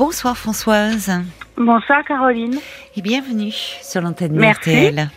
[0.00, 1.12] Bonsoir Françoise.
[1.58, 2.56] Bonsoir Caroline.
[2.96, 4.70] Et bienvenue sur l'antenne Merci.
[4.70, 5.08] RTL.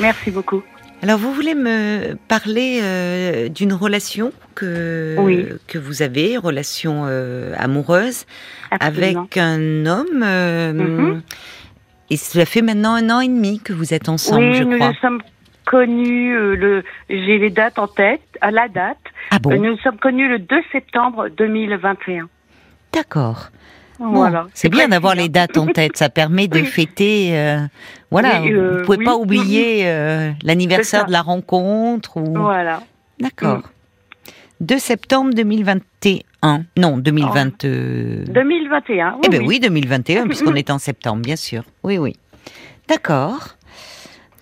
[0.00, 0.64] Merci beaucoup.
[1.00, 5.46] Alors vous voulez me parler euh, d'une relation que, Oui.
[5.68, 8.26] que vous avez, relation euh, amoureuse,
[8.72, 9.20] Absolument.
[9.20, 10.24] avec un homme.
[10.24, 11.22] euh, Mhm.
[12.10, 14.76] Et cela fait maintenant un an et demi que vous êtes ensemble, oui, je nous
[14.76, 14.88] crois.
[14.88, 15.22] nous sommes
[15.66, 18.98] connus, le, j'ai les dates en tête, à la date.
[19.30, 22.28] Ah bon nous nous sommes connus le 2 septembre 2021.
[22.92, 23.50] D'accord.
[24.00, 24.46] Voilà.
[24.54, 26.66] c'est bien d'avoir les dates en tête, ça permet de Oui.
[26.66, 27.36] fêter.
[27.38, 27.58] euh,
[28.10, 29.04] voilà, Oui, euh, vous pouvez oui.
[29.04, 32.32] pas oublier euh, l'anniversaire de la rencontre ou.
[32.34, 32.82] Voilà.
[33.20, 33.62] D'accord.
[34.60, 36.64] 2 septembre 2021.
[36.76, 37.64] Non, 2020.
[37.64, 39.18] euh, 2021.
[39.24, 41.62] Eh bien oui, 2021, puisqu'on est en septembre, bien sûr.
[41.82, 42.16] Oui, oui.
[42.88, 43.56] D'accord.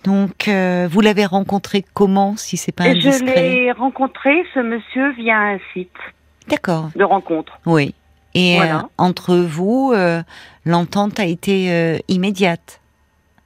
[0.05, 4.59] Donc, euh, vous l'avez rencontré comment, si c'est pas Et je indiscret l'ai rencontré, ce
[4.61, 5.91] monsieur, via un site
[6.47, 6.89] D'accord.
[6.95, 7.59] de rencontre.
[7.65, 7.93] Oui.
[8.41, 8.77] Et Voilà.
[8.77, 10.21] euh, entre vous, euh,
[10.65, 12.79] l'entente a été euh, immédiate.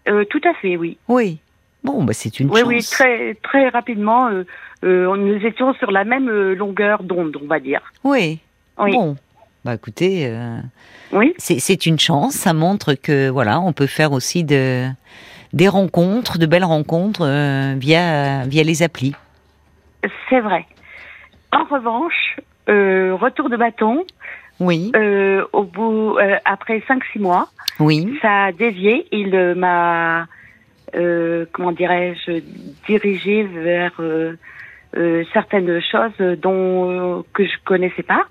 [0.05, 0.97] Tout à fait, oui.
[1.07, 1.37] Oui.
[1.83, 2.67] Bon, bah c'est une Oui, chance.
[2.67, 4.43] oui, très, très rapidement, euh,
[4.83, 7.81] euh, nous étions sur la même longueur d'onde, on va dire.
[8.03, 8.39] Oui.
[8.77, 8.91] Oui.
[8.91, 9.15] Bon.
[9.65, 10.57] Bah écoutez, euh,
[11.13, 12.33] Oui, c'est une chance.
[12.33, 14.87] Ça montre que voilà, on peut faire aussi de
[15.53, 17.23] des rencontres, de belles rencontres
[17.77, 19.15] via via les applis.
[20.29, 20.65] c'est vrai.
[21.53, 24.03] En revanche, retour de bâton,
[24.63, 24.91] Oui.
[24.95, 28.17] euh, au bout, euh, après 5-6 mois, Oui.
[28.21, 29.07] ça a dévié.
[29.11, 30.27] Il euh, m'a,
[31.51, 32.41] comment dirais-je,
[32.87, 33.93] dirigé vers
[35.33, 38.23] certaines choses dont que je connaissais pas.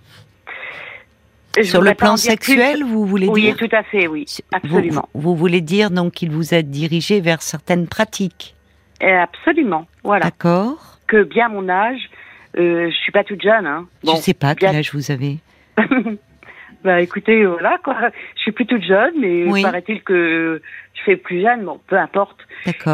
[1.59, 2.85] Je Sur le plan sexuel, plus.
[2.85, 6.31] vous voulez Oui, dire tout à fait, oui, absolument, Vous, vous voulez dire donc qu'il
[6.31, 8.55] vous a dirigé vers certaines pratiques.
[9.03, 9.87] Absolument.
[10.03, 10.25] Voilà.
[10.27, 10.99] D'accord.
[11.09, 12.09] Que bien mon âge,
[12.57, 13.67] je suis pas toute jeune.
[13.67, 13.87] Hein.
[14.03, 15.39] Bon, Je sais pas quel bien- âge vous avez.
[16.85, 17.97] bah écoutez, voilà quoi.
[18.37, 19.63] Je suis plus toute jeune, mais Oui.
[19.63, 20.61] paraît-il que
[20.95, 21.65] je fais plus jeune.
[21.65, 22.39] Bon, peu importe.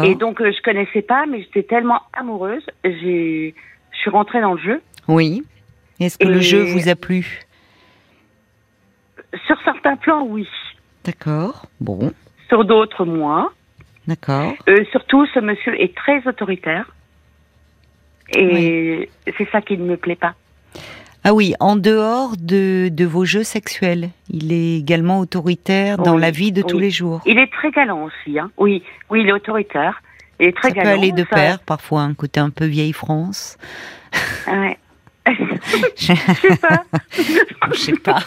[0.03, 3.53] Et donc euh, je connaissais pas, mais j'étais tellement amoureuse, j'ai,
[3.91, 4.81] je suis rentrée dans le jeu.
[5.07, 5.43] Oui.
[5.99, 7.41] Est-ce que le jeu vous a plu?
[9.45, 10.47] Sur certains plans, oui.
[11.03, 11.65] D'accord.
[11.79, 12.11] Bon.
[12.47, 13.51] Sur d'autres, moins.
[14.07, 14.53] D'accord.
[14.67, 16.91] Euh, surtout, ce monsieur est très autoritaire.
[18.35, 20.35] Et c'est ça qui ne me plaît pas.
[21.23, 26.21] Ah oui, en dehors de, de vos jeux sexuels, il est également autoritaire dans Oui,
[26.21, 27.21] la vie de tous les jours.
[27.25, 28.39] Il est très galant aussi.
[28.39, 28.51] Hein.
[28.57, 30.01] Oui, oui, il est autoritaire.
[30.39, 30.97] Il est très Ça peut galant.
[31.01, 33.57] aller de ça- pair, parfois un côté un peu vieille France.
[34.47, 34.77] Ouais.
[35.97, 36.83] Je sais pas.
[37.73, 38.19] je sais pas.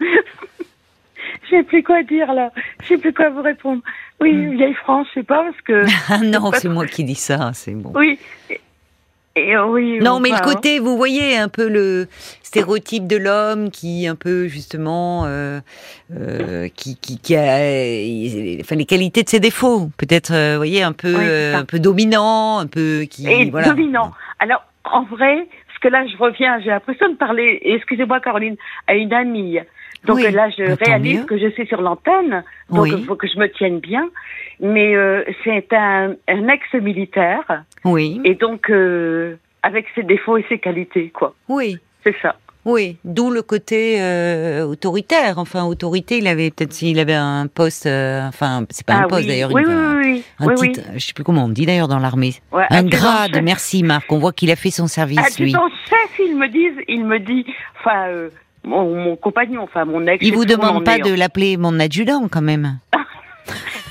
[0.00, 2.50] Je sais plus quoi dire là.
[2.82, 3.82] Je sais plus quoi vous répondre.
[4.20, 5.84] Oui, vieille France, je sais pas parce que.
[6.12, 7.92] Ah non, c'est moi qui dis ça, c'est bon.
[7.94, 8.18] Oui.
[9.36, 9.98] Et, euh, oui.
[10.00, 12.08] Non, mais le enfin, côté, vous voyez, un peu le
[12.42, 15.60] stéréotype de l'homme qui, un peu justement, euh,
[16.16, 17.56] euh, qui, qui, qui a,
[18.60, 21.64] enfin, les qualités de ses défauts, peut-être, euh, vous voyez, un peu, Oui, euh, un
[21.66, 23.68] peu dominant, un peu qui, Et voilà.
[23.68, 24.12] dominant.
[24.38, 28.94] Alors, en vrai, parce que là, je reviens, j'ai l'impression de parler, excusez-moi Caroline, à
[28.94, 29.58] une amie.
[30.04, 32.94] Donc Oui, là, je bah, réalise que je suis sur l'antenne, donc Oui.
[32.98, 34.08] il faut que je me tienne bien.
[34.60, 40.58] Mais euh, c'est un, un ex-militaire, Oui, et donc euh, avec ses défauts et ses
[40.58, 41.34] qualités, quoi.
[41.48, 41.78] oui.
[42.04, 42.36] C'est ça.
[42.64, 45.38] Oui, d'où le côté euh, autoritaire.
[45.38, 49.08] Enfin, autorité, il avait peut-être s'il avait un poste, euh, enfin, c'est pas un Ah
[49.08, 49.28] poste oui.
[49.28, 52.34] d'ailleurs, oui, oui, un oui, titre, je sais plus comment on dit d'ailleurs dans l'armée.
[52.52, 54.10] Ouais, Un grade, merci Marc.
[54.12, 55.46] On voit qu'il a fait son service, lui.
[55.46, 57.44] Adjudant chef, il me dit, il me dit,
[57.80, 58.30] enfin, euh,
[58.66, 60.22] mon, mon compagnon, enfin mon ex.
[60.26, 61.16] Il vous demande pas de hein.
[61.16, 62.78] l'appeler mon adjudant quand même.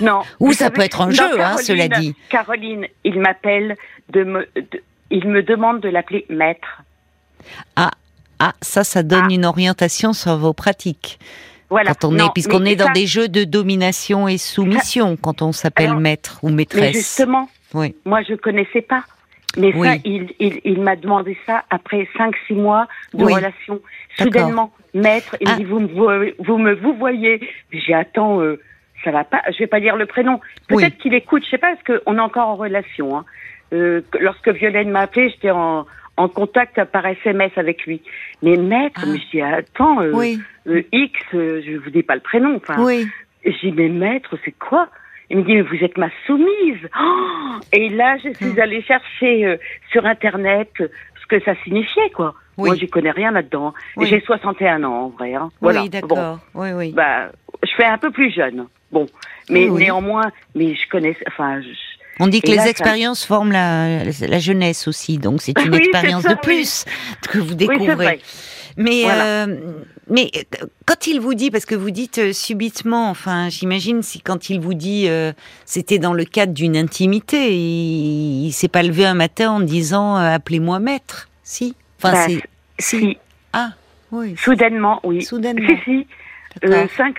[0.01, 0.23] Non.
[0.41, 2.15] Ou ça savez- peut être un jeu, hein, Caroline, cela dit.
[2.29, 3.77] Caroline, il m'appelle
[4.09, 6.81] de me, de- il me demande de l'appeler maître.
[7.77, 7.91] Ah,
[8.61, 9.33] ça, ça donne Ah.
[9.33, 11.17] une orientation sur vos pratiques.
[11.69, 11.93] Voilà.
[11.95, 15.41] Quand on Non, est, puisqu'on est dans ça- des jeux de domination et soumission, quand
[15.41, 16.93] on s'appelle maître ou Mais maîtresse.
[16.97, 17.95] justement, Oui.
[18.03, 19.05] moi je connaissais pas.
[19.57, 23.33] Mais ça, il, il, il m'a demandé ça après 5-6 mois de Oui.
[23.33, 23.79] relation.
[24.17, 25.53] Soudainement, maître, il Ah.
[25.53, 27.39] me dit, vous me, vo- vous me vous voyez.
[27.71, 28.59] J'ai attends, euh,
[29.03, 29.41] ça va pas.
[29.51, 30.39] Je vais pas dire le prénom.
[30.67, 30.97] Peut-être Oui.
[31.01, 33.17] qu'il écoute, je sais pas, parce qu'on est encore en relation.
[33.17, 33.25] Hein.
[33.73, 35.85] Euh, que- lorsque Violaine m'a appelé, j'étais en,
[36.17, 38.01] en contact par SMS avec lui.
[38.41, 39.07] Mais maître, Ah.
[39.07, 40.35] mais je dis, attends, euh,
[40.67, 42.55] euh, X, euh, je vous dis pas le prénom.
[42.57, 43.05] Enfin, oui.
[43.45, 44.89] J'ai dit, mais maître, c'est quoi?
[45.29, 46.87] Il me dit, mais vous êtes ma soumise.
[46.99, 49.57] Oh et là, je suis allée chercher euh,
[49.91, 50.87] sur Internet euh,
[51.21, 52.35] ce que ça signifiait, quoi.
[52.57, 52.69] Oui.
[52.69, 53.73] Moi, j'y connais rien là-dedans.
[53.97, 54.07] Oui.
[54.07, 55.33] J'ai 61 ans, en vrai.
[55.33, 55.51] Hein.
[55.61, 55.81] Voilà.
[55.81, 56.39] Oui, Bon, d'accord.
[56.53, 56.91] Oui, oui.
[56.93, 57.31] bah,
[57.63, 58.67] je fais un peu plus jeune.
[58.91, 59.09] Bon,
[59.49, 61.67] mais Oui, néanmoins, mais je connais, enfin, je-
[62.19, 65.79] On dit que les ça- expériences forment la, la jeunesse aussi, donc c'est une Oui,
[65.79, 66.39] expérience ça, de oui.
[66.41, 66.85] plus
[67.29, 68.21] que vous découvrez.
[68.77, 69.25] Mais Voilà.
[69.45, 69.57] euh,
[70.09, 74.19] mais euh, quand il vous dit, parce que vous dites euh, subitement, enfin, j'imagine si
[74.21, 75.31] quand il vous dit, euh,
[75.65, 80.17] c'était dans le cadre d'une intimité, il, il s'est pas levé un matin en disant
[80.17, 81.75] euh, appelez-moi maître, si?
[81.99, 82.41] Enfin, Bah, c'est
[82.79, 83.17] Si,
[83.53, 83.69] ah
[84.11, 84.35] oui.
[84.37, 85.21] soudainement, oui.
[85.21, 85.67] Soudainement.
[85.67, 86.07] Si, si.
[86.65, 87.15] Euh, cinq,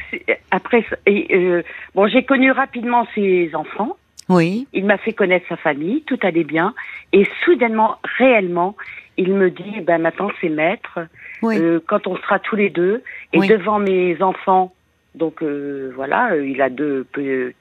[0.50, 1.62] après, et, euh,
[1.94, 3.96] bon, j'ai connu rapidement ses enfants.
[4.28, 6.75] Oui, Il m'a fait connaître sa famille, tout allait bien.
[7.12, 8.76] Et soudainement, réellement,
[9.17, 10.99] il me dit, ben maintenant c'est maître.
[11.43, 13.02] oui, Euh, quand on sera tous les deux
[13.32, 13.46] et Oui.
[13.49, 14.75] devant mes enfants,
[15.14, 17.52] donc euh, voilà, euh, il a deux pe-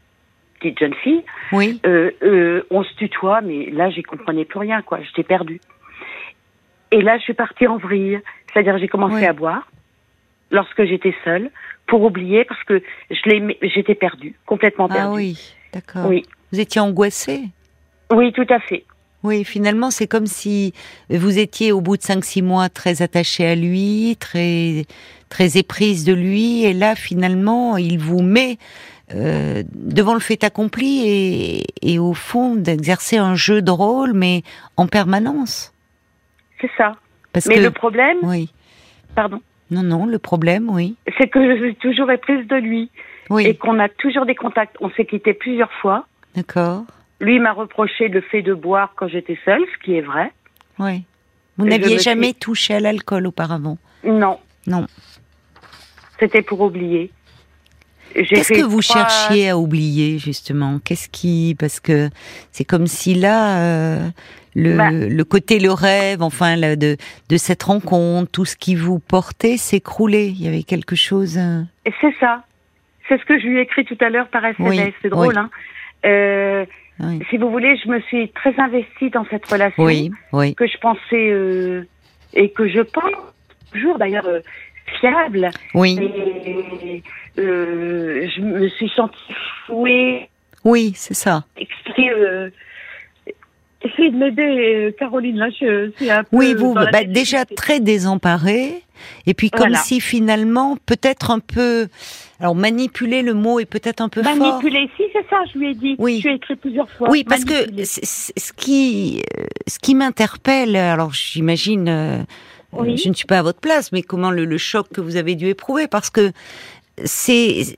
[0.60, 1.24] petites jeunes filles.
[1.52, 1.80] oui.
[1.86, 5.00] Euh, euh, on se tutoie, mais là, j'y comprenais plus rien, quoi.
[5.04, 5.62] J'étais perdue.
[6.92, 8.20] Et là, je suis partie en vrille.
[8.52, 9.26] C'est-à-dire, j'ai commencé Oui.
[9.26, 9.68] à boire
[10.52, 11.52] lorsque j'étais seule
[11.88, 12.82] pour oublier parce que
[13.12, 15.08] je j'étais perdue, complètement perdue.
[15.12, 16.06] Ah oui, d'accord.
[16.08, 17.50] oui, Vous étiez angoissée
[18.12, 18.84] oui, tout à fait.
[19.24, 20.74] Oui, finalement, c'est comme si
[21.10, 24.86] vous étiez au bout de 5-6 mois très attachée à lui, très,
[25.30, 28.58] très éprise de lui, et là, finalement, il vous met
[29.16, 34.44] euh, devant le fait accompli et, et au fond d'exercer un jeu de rôle, mais
[34.78, 35.74] en permanence.
[36.62, 36.94] C'est ça.
[37.34, 38.52] Parce Mais que, le problème, oui,
[39.16, 39.42] pardon,
[39.72, 43.58] non, non, le problème, oui, c'est que je suis toujours éprise de lui et oui,
[43.58, 44.76] qu'on a toujours des contacts.
[44.80, 46.06] On s'est quitté plusieurs fois.
[46.36, 46.84] D'accord,
[47.20, 50.32] Lui m'a reproché le fait de boire quand j'étais seule, ce qui est vrai.
[50.80, 51.04] oui.
[51.58, 54.88] Vous n'aviez jamais suis- touché à l'alcool auparavant Non, Non.
[56.20, 57.12] c'était pour oublier.
[58.14, 60.80] Qu'est-ce que vous trois- cherchiez à oublier justement?
[60.84, 61.56] Qu'est-ce qui?
[61.60, 62.10] Parce que
[62.52, 64.10] c'est comme si là euh,
[64.54, 64.92] le, Bah.
[64.92, 66.98] le côté le rêve enfin de
[67.30, 70.28] de cette rencontre tout ce qui vous portait s'écroulait.
[70.28, 71.38] Il y avait quelque chose.
[71.38, 72.44] euh, Et C'est ça.
[73.08, 74.70] C'est ce que je lui ai écrit tout à l'heure par SMS.
[74.88, 75.34] Oui, C'est drôle, oui.
[75.38, 75.50] hein.
[76.06, 76.66] Euh,
[77.00, 77.20] oui.
[77.30, 80.78] si vous voulez, je me suis très investie dans cette relation Oui, oui, que je
[80.78, 81.84] pensais euh,
[82.34, 83.12] et que je pense
[83.72, 84.40] toujours d'ailleurs euh,
[85.00, 85.50] fiable.
[85.74, 87.04] oui, Et
[87.42, 89.34] euh, je me suis sentie
[89.66, 90.30] fouée,
[90.64, 91.44] oui, c'est ça.
[91.58, 92.10] exprès.
[93.86, 95.38] Essayez de m'aider, euh, Caroline.
[95.38, 96.36] Là, je suis un peu.
[96.38, 98.82] Oui, vous bah, déjà très désemparé
[99.28, 99.78] et puis comme Voilà.
[99.80, 101.88] si finalement peut-être un peu
[102.40, 104.36] alors manipuler le mot est peut-être un peu fort.
[104.36, 105.96] Manipuler, si c'est ça, je lui ai dit.
[106.00, 106.20] Oui.
[106.22, 107.10] Je lui ai écrit plusieurs fois.
[107.10, 107.86] Oui, parce que Manipuler.
[107.86, 112.18] ce qui, euh, ce qui m'interpelle, alors j'imagine, euh,
[112.74, 112.98] Oui.
[112.98, 115.36] je ne suis pas à votre place, mais comment le, le choc que vous avez
[115.36, 116.32] dû éprouver, parce que
[117.04, 117.78] c'est,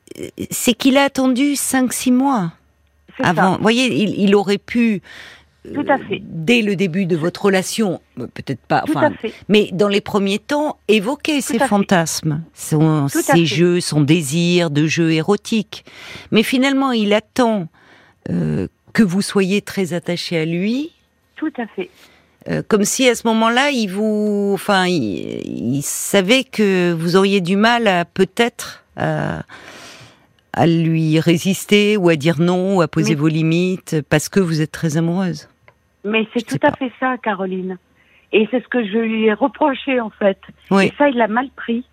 [0.52, 2.52] c'est qu'il a attendu 5-6 mois
[3.20, 3.30] ça.
[3.30, 3.56] avant.
[3.58, 5.02] Vous voyez, il, il aurait pu,
[5.74, 6.22] Tout à fait.
[6.24, 9.34] dès le début de votre relation, peut-être pas, Tout enfin, à fait.
[9.50, 15.12] mais dans les premiers temps, évoquer ses fantasmes, son, ses jeux, son désir de jeu
[15.12, 15.84] érotique.
[16.32, 17.68] Mais finalement, il attend
[18.30, 20.92] euh, que vous soyez très attaché à lui,
[21.36, 21.90] Tout à fait.
[22.50, 27.42] euh, comme si à ce moment-là, il vous, enfin, il, il savait que vous auriez
[27.42, 29.44] du mal à peut-être à,
[30.54, 34.62] à lui résister ou à dire non ou à poser vos limites parce que vous
[34.62, 35.48] êtes très amoureuse.
[36.08, 36.78] Mais c'est tout à pas.
[36.78, 37.78] fait ça, Caroline.
[38.34, 40.40] Et c'est ce que je lui ai reproché, en fait.
[40.72, 40.86] Oui.
[40.88, 41.86] Et ça, il l'a mal pris.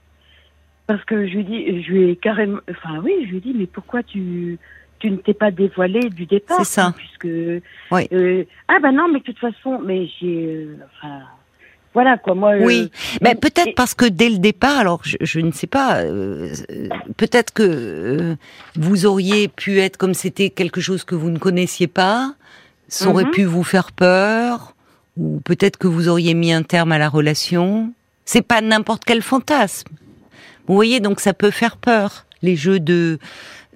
[0.87, 3.55] Parce que je lui dis, je lui ai carrément, enfin oui, je lui ai dit,
[3.57, 4.59] mais pourquoi tu,
[4.99, 6.93] tu ne t'es pas dévoilé du départ C'est ça.
[6.95, 7.25] Puisque,
[7.91, 8.03] Oui.
[8.13, 11.21] euh, ah ben non, mais de toute façon, mais j'ai, euh, enfin,
[11.95, 12.51] voilà quoi, moi.
[12.57, 12.91] euh, Oui,
[13.23, 16.49] mais peut-être et- parce que dès le départ, alors je, je ne sais pas, euh,
[16.71, 18.35] euh, peut-être que euh,
[18.77, 22.35] vous auriez pu être comme c'était quelque chose que vous ne connaissiez pas,
[22.95, 23.31] ça aurait Mhm.
[23.31, 24.75] pu vous faire peur,
[25.17, 27.93] ou peut-être que vous auriez mis un terme à la relation.
[28.25, 29.89] C'est pas n'importe quel fantasme.
[30.67, 32.27] Vous voyez, donc ça peut faire peur.
[32.43, 33.19] Les jeux de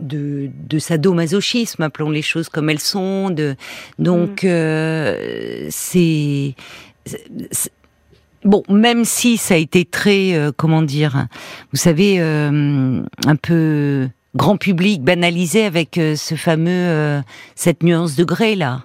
[0.00, 3.30] de, de sadomasochisme, appelons les choses comme elles sont.
[3.30, 3.56] De,
[3.98, 6.54] donc euh, c'est
[7.04, 7.72] c'est-
[8.44, 11.26] Bon, même si ça a été très, euh, comment dire,
[11.72, 17.20] vous savez, euh, un peu grand public, banalisé avec euh, ce fameux euh,
[17.56, 18.84] cette nuance de gré là.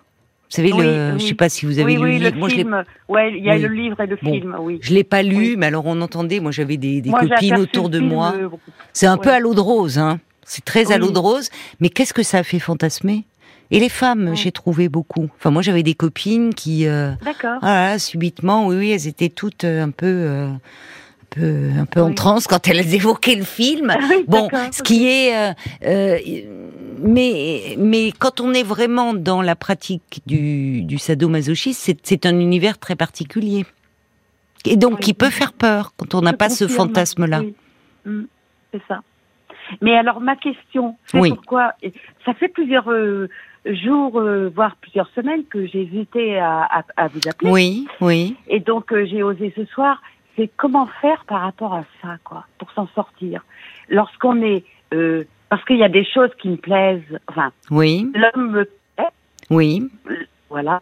[0.53, 1.19] Vous savez, Oui, le, oui.
[1.19, 2.47] je sais pas si vous avez oui, lu oui, le le livre.
[2.49, 2.83] Je l'ai, film.
[3.09, 4.31] Ouais, il y a le livre et le Bon.
[4.31, 4.79] film, oui.
[4.81, 6.39] je l'ai pas lu, mais alors on entendait.
[6.39, 8.33] Moi, j'avais des, des Moi, j'ai copines autour le de moi.
[8.37, 8.49] euh,
[8.93, 10.19] C'est un peu à l'eau de rose, hein.
[10.45, 11.49] C'est très à l'eau de rose.
[11.79, 13.23] Mais qu'est-ce que ça a fait fantasmer?
[13.71, 15.29] Et les femmes, j'ai trouvé beaucoup.
[15.39, 16.85] Enfin, moi, j'avais des copines qui.
[16.85, 17.57] euh, D'accord.
[17.63, 20.49] Ah là, subitement, oui, oui, elles étaient toutes euh, un peu, euh,
[21.35, 23.89] peu, un peu en transe quand elles évoquaient le film.
[23.89, 25.53] Ah oui, Bon, ce qui est, euh,
[25.85, 26.17] euh,
[26.99, 32.77] mais, mais quand on est vraiment dans la pratique du, du sadomasochisme, c'est, un univers
[32.77, 33.65] très particulier.
[34.65, 34.99] Et donc, Oui.
[35.01, 37.41] qui peut faire peur quand on n'a pas ce fantasme-là.
[38.05, 38.23] Mm,
[38.71, 39.01] c'est ça.
[39.81, 41.73] Mais alors, ma question, c'est pourquoi.
[42.25, 43.27] Ça fait plusieurs euh,
[43.65, 47.51] jours, euh, voire plusieurs semaines que j'ai hésité à, à, à vous appeler.
[47.51, 48.35] Oui, oui.
[48.47, 50.01] Et donc, euh, j'ai osé ce soir.
[50.35, 53.43] C'est comment faire par rapport à ça, quoi, pour s'en sortir.
[53.89, 54.63] Lorsqu'on est,
[54.93, 59.09] euh, parce qu'il y a des choses qui me plaisent, enfin, Oui, l'homme me plaît,
[59.49, 59.89] oui.
[60.49, 60.79] voilà.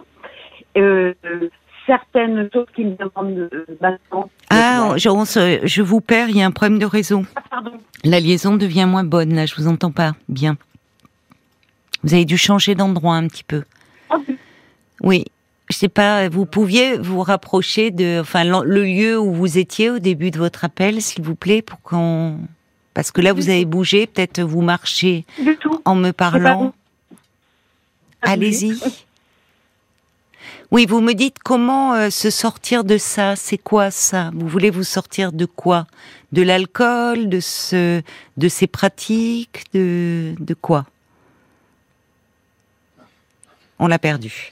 [0.77, 1.49] Euh, euh,
[1.85, 3.49] certaines choses qui me demandent
[3.81, 4.29] maintenant.
[4.49, 7.23] Ah, je, on se- je vous perds, il y a un problème de réseau.
[7.35, 7.73] Ah, pardon.
[8.05, 10.55] La liaison devient moins bonne, là, je vous entends pas bien.
[12.03, 13.63] Vous avez dû changer d'endroit un petit peu.
[15.01, 15.25] Oui,
[15.71, 19.99] je sais pas, vous pouviez vous rapprocher de, enfin, le lieu où vous étiez au
[19.99, 22.37] début de votre appel, s'il vous plaît, pour qu'on,
[22.93, 25.81] parce que là, vous avez bougé, peut-être vous marchez Du tout.
[25.85, 26.73] en me parlant.
[28.21, 28.79] Allez-y.
[30.71, 33.35] Oui, vous me dites comment euh, se sortir de ça.
[33.35, 34.31] C'est quoi ça?
[34.33, 35.85] Vous voulez vous sortir de quoi?
[36.31, 38.01] De l'alcool, de ce,
[38.37, 40.85] de ces pratiques, de, de quoi?
[43.83, 44.51] On l'a perdu.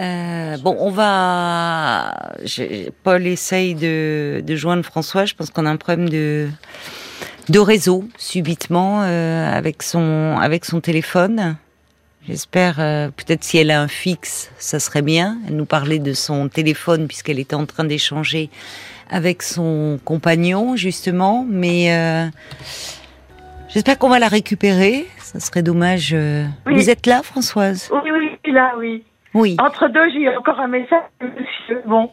[0.00, 2.32] Euh, bon, on va.
[3.04, 5.26] Paul essaye de, de joindre François.
[5.26, 6.48] Je pense qu'on a un problème de
[7.48, 11.56] de réseau subitement euh, avec son avec son téléphone.
[12.26, 15.38] J'espère, euh, peut-être si elle a un fixe, ça serait bien.
[15.46, 18.50] Elle nous parlait de son téléphone puisqu'elle était en train d'échanger
[19.08, 21.46] avec son compagnon, justement.
[21.48, 21.92] Mais
[23.74, 25.06] j'espère qu'on va la récupérer.
[25.18, 26.14] Ça serait dommage.
[26.14, 26.44] euh.
[26.66, 26.74] Oui.
[26.76, 27.90] Vous êtes là, Françoise?
[27.92, 29.04] Oui, oui, je suis là, oui.
[29.34, 29.56] Oui.
[29.60, 31.82] Entre deux, j'ai encore un message, de monsieur.
[31.84, 32.10] Bon.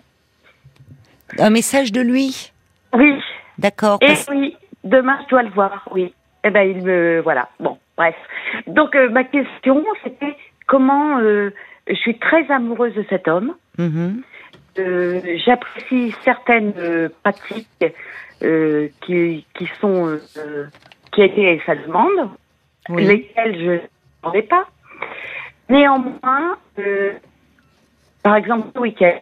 [1.37, 2.51] Un message de lui?
[2.93, 3.13] Oui.
[3.57, 3.99] D'accord.
[4.01, 6.13] Et parce- oui, demain, je dois le voir, oui.
[6.43, 7.21] Eh ben, il me...
[7.21, 8.15] Voilà, bon, bref.
[8.67, 10.35] Donc, euh, ma question, c'était
[10.67, 11.19] comment...
[11.19, 11.51] euh,
[11.87, 13.53] je suis très amoureuse de cet homme.
[13.77, 14.21] Mhm.
[14.79, 16.73] Euh, J'apprécie certaines
[17.23, 17.67] pratiques
[19.01, 20.17] qui, qui sont...
[21.13, 22.29] qui étaient à sa demande,
[22.89, 23.05] Oui.
[23.05, 23.57] lesquelles
[24.23, 24.65] je ai pas.
[25.69, 27.13] Néanmoins, euh,
[28.23, 29.19] par exemple, ce week-end,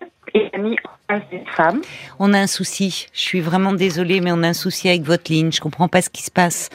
[0.53, 1.81] a mis en place une femme.
[2.19, 3.07] On a un souci.
[3.13, 5.51] Je suis vraiment désolée, mais on a un souci avec votre ligne.
[5.51, 6.69] Je comprends pas ce qui se passe.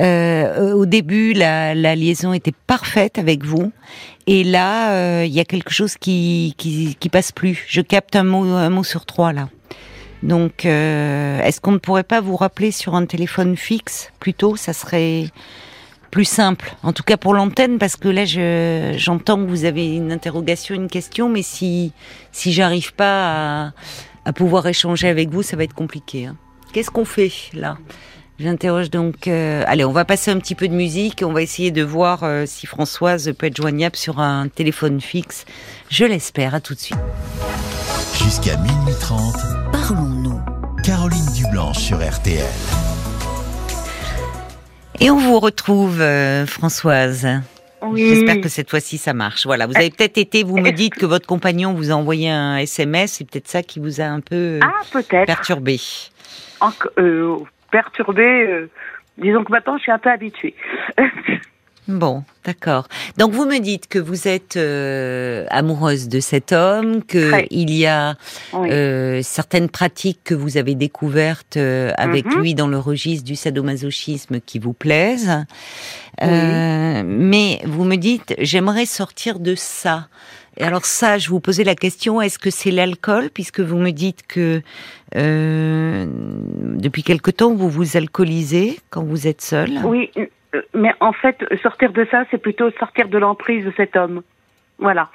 [0.00, 3.70] Euh, au début, la, la liaison était parfaite avec vous,
[4.26, 7.64] et là, euh, il y a quelque chose qui, qui qui passe plus.
[7.68, 9.48] Je capte un mot un mot sur trois là.
[10.26, 14.72] Donc, euh, est-ce qu'on ne pourrait pas vous rappeler sur un téléphone fixe plutôt Ça
[14.72, 15.26] serait
[16.10, 16.74] plus simple.
[16.82, 20.74] En tout cas pour l'antenne, parce que là, je j'entends que vous avez une interrogation,
[20.74, 21.92] une question, mais si
[22.32, 23.72] si j'arrive pas à,
[24.24, 26.26] à pouvoir échanger avec vous, ça va être compliqué.
[26.26, 26.36] hein.
[26.72, 27.78] Qu'est-ce qu'on fait là?
[28.38, 29.28] J'interroge donc.
[29.28, 31.22] euh, allez, on va passer un petit peu de musique.
[31.24, 35.44] On va essayer de voir euh, si Françoise peut être joignable sur un téléphone fixe.
[35.88, 36.54] Je l'espère.
[36.54, 36.98] À tout de suite.
[38.22, 39.34] Jusqu'à minuit 30,
[39.72, 40.40] Parlons-nous.
[40.84, 42.44] Caroline Dublanche sur RTL.
[45.00, 47.26] Et on vous retrouve, euh, Françoise.
[47.82, 48.08] Oui.
[48.08, 49.44] J'espère que cette fois-ci ça marche.
[49.46, 52.56] Voilà, vous avez peut-être été, vous me dites que votre compagnon vous a envoyé un
[52.58, 55.26] SMS, c'est peut-être ça qui vous a un peu euh, Ah, peut-être.
[55.26, 55.78] perturbé.
[56.98, 57.36] Euh,
[57.70, 58.22] perturbé.
[58.22, 58.70] euh,
[59.18, 60.54] disons que maintenant, je suis un peu habituée.
[61.88, 62.88] Bon, d'accord.
[63.16, 67.86] Donc vous me dites que vous êtes euh, amoureuse de cet homme, que il y
[67.86, 68.16] a
[68.52, 68.68] Oui.
[68.72, 72.40] euh, certaines pratiques que vous avez découvertes euh, avec Mhm.
[72.40, 75.44] lui dans le registre du sadomasochisme qui vous plaisent.
[76.22, 76.28] Oui.
[77.04, 80.08] Mais vous me dites, j'aimerais sortir de ça.
[80.58, 83.90] Et alors ça, je vous posais la question, est-ce que c'est l'alcool, puisque vous me
[83.90, 84.62] dites que
[85.14, 89.70] euh, depuis quelque temps vous vous alcoolisez quand vous êtes seul?
[89.84, 93.96] Oui, euh, mais en fait, sortir de ça, c'est plutôt sortir de l'emprise de cet
[93.96, 94.22] homme.
[94.78, 95.10] Voilà.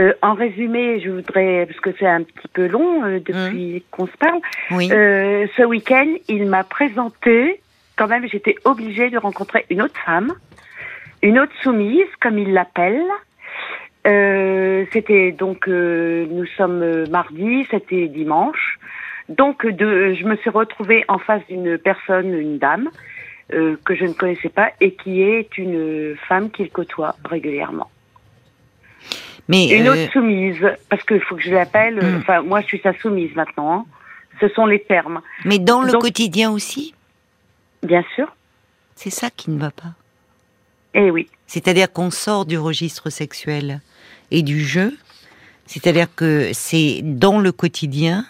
[0.00, 4.06] Euh, en résumé, je voudrais, parce que c'est un petit peu long euh, depuis qu'on
[4.06, 4.40] se parle,
[4.72, 4.90] Oui.
[4.92, 7.60] euh, ce week-end, il m'a présenté,
[7.96, 10.32] quand même, j'étais obligée de rencontrer une autre femme,
[11.22, 13.00] une autre soumise, comme il l'appelle.
[14.06, 18.78] Euh, c'était donc, euh, nous sommes euh, mardi, c'était dimanche.
[19.28, 22.90] Donc, de, je me suis retrouvée en face d'une personne, une dame,
[23.54, 27.90] euh, que je ne connaissais pas et qui est une femme qu'il côtoie régulièrement.
[29.48, 31.96] Mais Une autre soumise, parce qu'il faut que je l'appelle.
[32.02, 32.16] Hmm.
[32.18, 33.72] Enfin, moi, je suis sa soumise maintenant.
[33.72, 33.84] hein.
[34.40, 36.92] Ce sont les termes, mais dans le donc- quotidien aussi,
[37.84, 38.34] bien sûr.
[38.96, 39.92] c'est ça qui ne va pas.
[40.92, 41.28] Eh oui.
[41.46, 43.80] C'est-à-dire qu'on sort du registre sexuel
[44.30, 44.96] et du jeu.
[45.66, 48.24] C'est-à-dire que c'est dans le quotidien.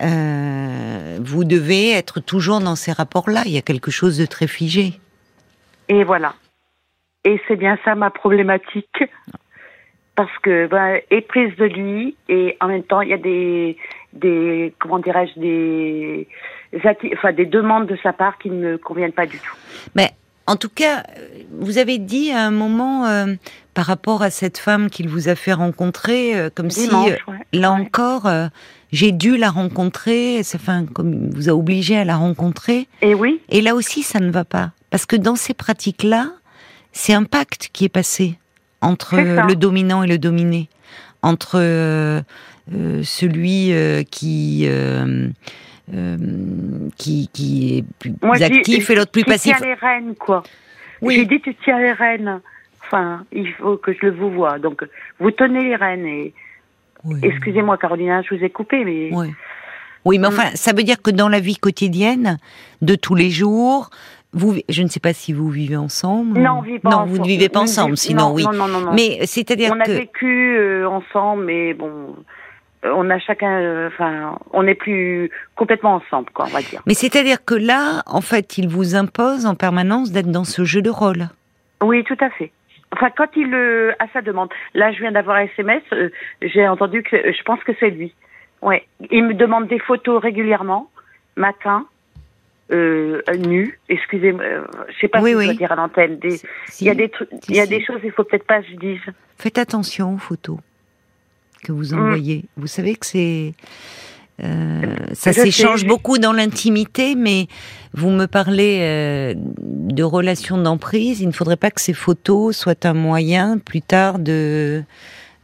[0.00, 3.42] euh, vous devez être toujours dans ces rapports-là.
[3.46, 4.94] Il y a quelque chose de très figé.
[5.88, 6.34] Et voilà.
[7.24, 9.04] Et c'est bien ça ma problématique.
[10.14, 13.76] Parce que, ben, éprise de lui, et en même temps, il y a des,
[14.12, 16.26] des comment dirais-je, des,
[17.14, 19.54] enfin, des demandes de sa part qui ne me conviennent pas du tout.
[19.94, 20.10] Mais
[20.48, 21.28] en tout cas, euh,
[21.60, 23.34] vous avez dit à un moment euh,
[23.74, 27.38] par rapport à cette femme qu'il vous a fait rencontrer, euh, comme Dimanche, si ouais.
[27.52, 27.80] là Ouais.
[27.80, 28.48] encore, euh,
[28.90, 30.42] j'ai dû la rencontrer.
[30.66, 32.88] Un- comme il vous a obligé à la rencontrer.
[33.02, 34.72] Et oui, Et là aussi, ça ne va pas.
[34.90, 36.30] Parce que dans ces pratiques-là,
[36.92, 38.38] c'est un pacte qui est passé
[38.80, 40.68] entre le dominant et le dominé.
[41.22, 41.58] Entre
[43.02, 43.72] celui
[44.10, 44.68] qui,
[46.96, 49.56] qui, qui est plus moi actif et l'autre plus tu passif.
[49.56, 50.42] tiens les rênes, quoi.
[51.00, 51.16] Oui.
[51.16, 52.40] J'ai dit tu tiens les rênes.
[52.84, 54.58] Enfin, il faut que je le vous vois.
[54.58, 54.82] Donc,
[55.20, 56.06] vous tenez les rênes.
[56.06, 56.32] Et
[57.04, 57.20] Oui.
[57.22, 59.28] excusez-moi, Carolina, je vous ai coupé, mais Oui.
[60.04, 62.38] Oui, mais enfin, ça veut dire que dans la vie quotidienne,
[62.80, 63.90] de tous les jours,
[64.32, 66.38] vous, je ne sais pas si vous vivez ensemble.
[66.40, 67.12] non, on vit pas Non, ensemble.
[67.12, 68.44] vous ne vivez pas ensemble, sinon non, oui.
[68.44, 68.92] Non, non, non, non.
[68.94, 72.22] Mais c'est-à-dire on a que vécu euh, ensemble, mais bon, euh,
[72.84, 76.80] on a chacun, euh, enfin, on n'est plus complètement ensemble, quoi, on va dire.
[76.86, 80.80] Mais c'est-à-dire que là, en fait, il vous impose en permanence d'être dans ce jeu
[80.82, 81.28] de rôle.
[81.82, 82.50] Oui, tout à fait.
[82.92, 86.08] Enfin, quand il euh, a sa demande, là, je viens d'avoir un SMS, euh,
[86.40, 88.14] j'ai entendu que je pense que c'est lui.
[88.62, 90.90] Ouais, il me demande des photos régulièrement,
[91.36, 91.86] matin,
[92.72, 93.78] euh, nu.
[93.88, 95.42] Excusez-moi, euh, je sais pas Oui, si oui.
[95.44, 96.18] je dois dire à l'antenne.
[96.18, 98.24] Des- Si- Il y a des trucs, si, il y a des choses, il faut
[98.24, 99.00] peut-être pas que je dise.
[99.36, 100.58] Faites attention aux photos
[101.62, 101.98] que vous Mm.
[102.00, 102.44] envoyez.
[102.56, 103.54] Vous savez que c'est
[104.44, 104.82] euh,
[105.14, 107.48] ça s'échange beaucoup dans l'intimité, mais
[107.92, 111.20] vous me parlez euh, de relations d'emprise.
[111.20, 114.84] Il ne faudrait pas que ces photos soient un moyen plus tard de,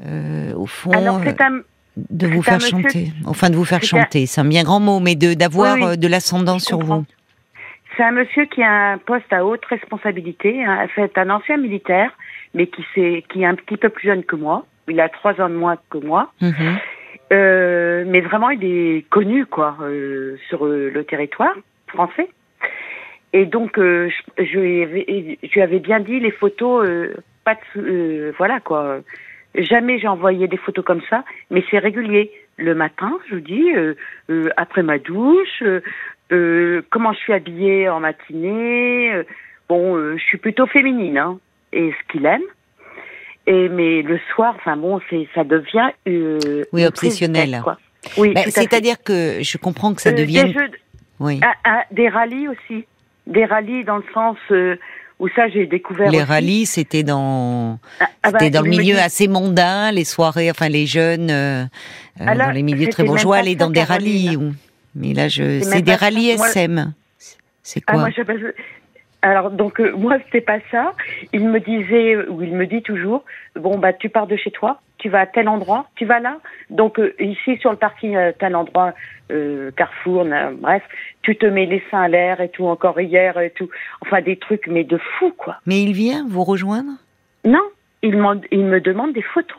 [0.07, 1.61] euh, au fond, Alors, c'est un,
[1.97, 3.13] de vous faire monsieur- chanter.
[3.27, 4.27] Enfin, de vous faire c'est un- chanter.
[4.27, 5.99] C'est un bien grand mot, mais de d'avoir Oui, oui.
[5.99, 6.99] de l'ascendant sur comprends.
[6.99, 7.05] vous.
[7.97, 10.65] C'est un monsieur qui a un poste à haute responsabilité.
[10.65, 10.87] hein.
[10.95, 12.11] C'est un ancien militaire,
[12.55, 14.67] mais qui, qui est un petit peu plus jeune que moi.
[14.89, 16.31] Il a trois ans de moins que moi.
[16.41, 16.79] Mhm.
[17.33, 21.55] Euh, mais vraiment, il est connu, quoi, euh, sur euh, le territoire
[21.89, 22.29] français.
[23.33, 27.15] Et donc, euh, je, je, lui avais, je lui avais bien dit les photos, euh,
[27.45, 29.01] pas de, euh, voilà, quoi.
[29.57, 32.31] Jamais j'ai envoyé des photos comme ça, mais c'est régulier.
[32.57, 33.95] Le matin, je vous dis, euh,
[34.31, 35.81] euh, après ma douche, euh,
[36.33, 39.13] euh, comment je suis habillée en matinée.
[39.13, 39.25] euh,
[39.69, 41.39] bon, euh, je suis plutôt féminine, hein,
[41.73, 42.43] et ce qu'il aime.
[43.47, 47.51] Et mais le soir, enfin bon, c'est ça devient euh, Oui, obsessionnel.
[47.53, 47.79] tête, quoi.
[48.17, 48.51] Oui, fait.
[48.51, 50.47] C'est-à-dire que je comprends que ça Euh, devienne.
[50.49, 50.77] des, jeux de-
[51.21, 51.41] Oui.
[51.43, 52.85] ah, ah, des rallyes aussi,
[53.27, 54.77] des rallyes dans le sens euh,
[55.21, 56.11] où ça j'ai découvert.
[56.11, 56.27] Les aussi.
[56.27, 60.51] rallyes, c'était dans Ah, ah bah, C'était dans le me milieu assez mondain, les soirées,
[60.51, 61.65] enfin les jeunes, euh,
[62.21, 64.37] euh, là, dans les milieux très bourgeois, aller dans des rallyes.
[64.37, 64.53] ou-
[64.95, 66.93] Mais là, je, C'est des rallyes Moi- SM.
[67.63, 68.11] C'est quoi moi,
[69.25, 70.93] Alors donc euh, moi c'était pas ça.
[71.33, 73.25] Il me disait ou il me dit toujours
[73.57, 76.37] bon bah tu pars de chez toi, tu vas à tel endroit, tu vas là.
[76.69, 78.93] Donc euh, ici sur le parking euh, tel endroit
[79.33, 80.83] euh, Carrefour, na- bref,
[81.23, 83.71] tu te mets les seins à l'air et tout encore hier et tout.
[84.03, 85.57] Enfin des trucs mais de fou quoi.
[85.65, 86.93] Mais il vient vous rejoindre?
[87.47, 87.65] Non,
[88.03, 89.57] il me demande des photos.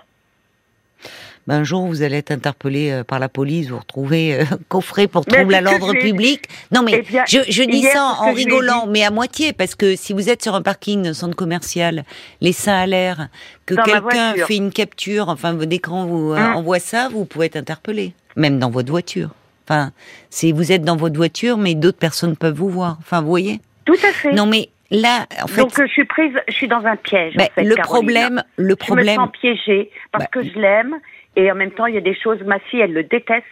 [1.47, 5.07] Ben, Un jour, vous allez être interpellé euh, par la police, vous retrouvez euh, coffré
[5.07, 6.43] pour trouble à l'ordre public.
[6.71, 9.75] Non, mais Eh bien, je, je dis hier, ça en rigolant, mais à moitié, parce
[9.75, 12.03] que si vous êtes sur un parking d'un centre commercial,
[12.41, 13.27] les seins à l'air,
[13.65, 16.55] que quelqu'un fait une capture, enfin, d'écran vous euh, Hum.
[16.57, 19.29] envoie ça, vous pouvez être interpellé, même dans votre voiture.
[19.67, 19.91] Enfin,
[20.29, 22.97] c'est vous êtes dans votre voiture, mais d'autres personnes peuvent vous voir.
[22.99, 23.59] Enfin, vous voyez?
[23.85, 24.31] Tout à fait.
[24.33, 27.33] Non, mais là, en fait, Donc je suis prise, je suis dans un piège.
[27.35, 30.59] en ben, fait, le problème, le Je me problème, sens piégée parce Bah, que je
[30.59, 30.95] l'aime
[31.35, 32.41] et en même temps il y a des choses.
[32.43, 33.45] Ma fille, elle le déteste.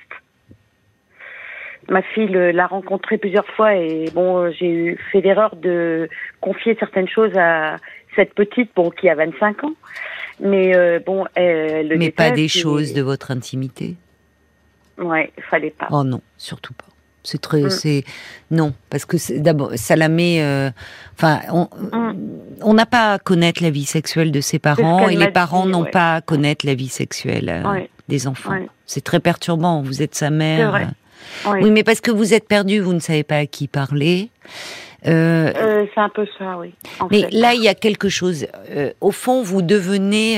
[1.90, 6.08] Ma fille le- l'a rencontré plusieurs fois et bon, j'ai eu fait l'erreur de
[6.40, 7.76] confier certaines choses à
[8.16, 9.74] cette petite, bon, qui a 25 ans.
[10.40, 13.96] Mais euh, bon, elle le mais pas des et- choses de votre intimité?
[14.98, 15.88] Ouais, fallait pas.
[15.92, 16.86] Oh non, surtout pas.
[17.24, 17.70] C'est très, Mm.
[17.70, 18.04] c'est
[18.52, 20.42] non, parce que d'abord, ça la met.
[20.42, 20.70] euh,
[21.18, 22.16] Enfin, on Mm.
[22.62, 25.84] on n'a pas à connaître la vie sexuelle de ses parents et les parents n'ont
[25.84, 25.92] ouais.
[25.92, 27.90] pas à connaître la vie sexuelle euh, Ouais.
[28.10, 28.52] des enfants.
[28.52, 28.68] Ouais.
[28.86, 29.82] C'est très perturbant.
[29.82, 30.90] Vous êtes sa mère.
[31.48, 34.30] Oui, mais parce que vous êtes perdu, vous ne savez pas à qui parler.
[35.08, 36.74] Euh, Euh, c'est un peu ça, oui.
[37.00, 37.32] en mais fait.
[37.32, 38.46] là, il y a quelque chose.
[39.02, 40.36] Au fond, vous devenez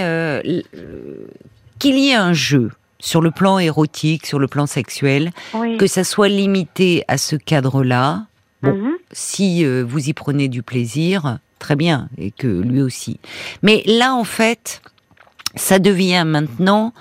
[1.79, 2.71] qu'il y ait un jeu
[3.05, 5.77] sur le plan érotique, sur le plan sexuel, oui.
[5.77, 8.25] que ça soit limité à ce cadre-là.
[8.63, 8.93] Bon, Mhm.
[9.11, 13.19] si euh, vous y prenez du plaisir, très bien, et que lui aussi.
[13.61, 14.81] Mais là, en fait,
[15.55, 16.93] ça devient maintenant.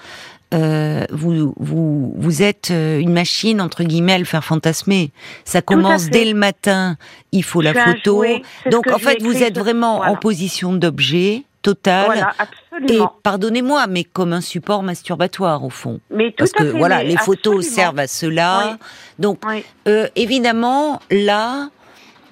[0.53, 5.11] euh, vous, vous, vous êtes euh, une machine entre guillemets à le faire fantasmer.
[5.45, 6.97] Ça commence dès le matin.
[7.33, 8.23] Il faut Je la photo.
[8.71, 12.07] Donc en fait, vous êtes vraiment en position d'objet total.
[12.07, 12.43] Voilà, Et
[12.79, 13.13] absolument.
[13.25, 15.99] pardonnez-moi, mais comme un support masturbatoire au fond.
[16.11, 17.75] Mais tout Parce à que fait, voilà, les photos absolument.
[17.75, 18.63] servent à cela.
[18.73, 18.77] Oui.
[19.19, 19.65] Donc Oui.
[19.89, 21.71] euh, évidemment, là,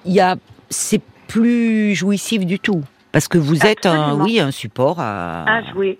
[0.05, 0.35] il y a,
[0.69, 2.83] c'est plus jouissif du tout.
[3.11, 5.97] Parce que vous êtes un, oui, un support à, Un jouet.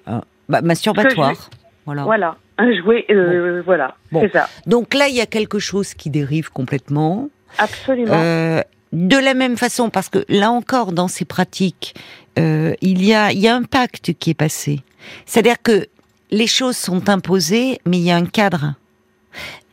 [0.50, 1.50] bah, masturbatoire.
[1.86, 2.04] Voilà.
[2.04, 2.36] Voilà.
[2.58, 3.96] Un jouet, euh, voilà.
[4.12, 4.22] Bon.
[4.22, 4.48] C'est ça.
[4.68, 7.30] Donc là, il y a quelque chose qui dérive complètement.
[7.58, 8.14] Absolument.
[8.14, 8.62] Euh,
[8.94, 11.96] de la même façon, parce que là encore, dans ces pratiques,
[12.40, 14.82] euh, il y a, un pacte qui est passé.
[15.26, 15.88] C'est-à-dire que
[16.32, 18.76] les choses sont imposées, mais il y a un cadre.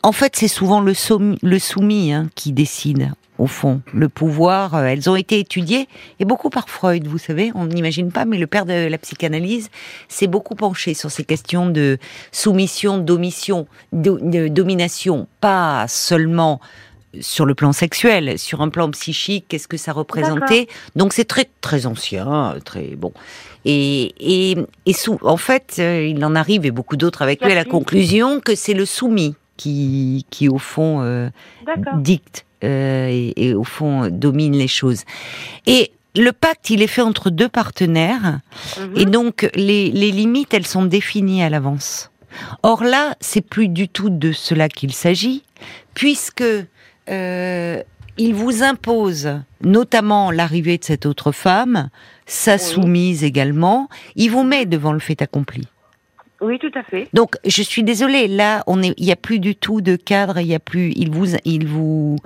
[0.02, 3.83] En fait, c'est souvent le, soumis, hein, qui décide, au fond.
[3.92, 5.87] Le pouvoir, euh, elles ont été étudiées,
[6.18, 9.68] et beaucoup par Freud, vous savez, on n'imagine pas, mais le père de la psychanalyse
[10.09, 11.98] s'est beaucoup penché sur ces questions de
[12.33, 16.59] soumission, d'omission, do- de domination, pas seulement
[17.20, 20.68] sur le plan sexuel, sur un plan psychique, qu'est-ce que ça représentait.
[20.96, 23.12] Donc c'est très très ancien, très bon.
[23.64, 27.53] Et et, et sous, en fait, euh, il en arrive et beaucoup d'autres avec lui
[27.53, 31.29] à la conclusion que c'est le soumis qui qui au fond euh,
[31.96, 35.03] dicte euh, et, et au fond domine les choses.
[35.66, 38.40] Et le pacte, il est fait entre deux partenaires.
[38.79, 38.92] Mhm.
[38.96, 42.11] Et donc, les, les limites, elles sont définies à l'avance.
[42.62, 45.44] Or là, c'est plus du tout de cela qu'il s'agit,
[45.94, 46.44] puisque
[47.11, 47.83] euh,
[48.18, 51.90] il vous impose notamment l'arrivée de cette autre femme,
[52.27, 53.88] sa soumise également.
[54.16, 55.66] Il vous met devant le fait accompli.
[56.40, 57.09] Oui, tout à fait.
[57.12, 58.29] Donc, je suis désolée.
[58.29, 60.38] Là, on est, il n'y a plus du tout de cadre.
[60.38, 60.92] Il y a plus.
[60.96, 62.16] Il vous, il vous,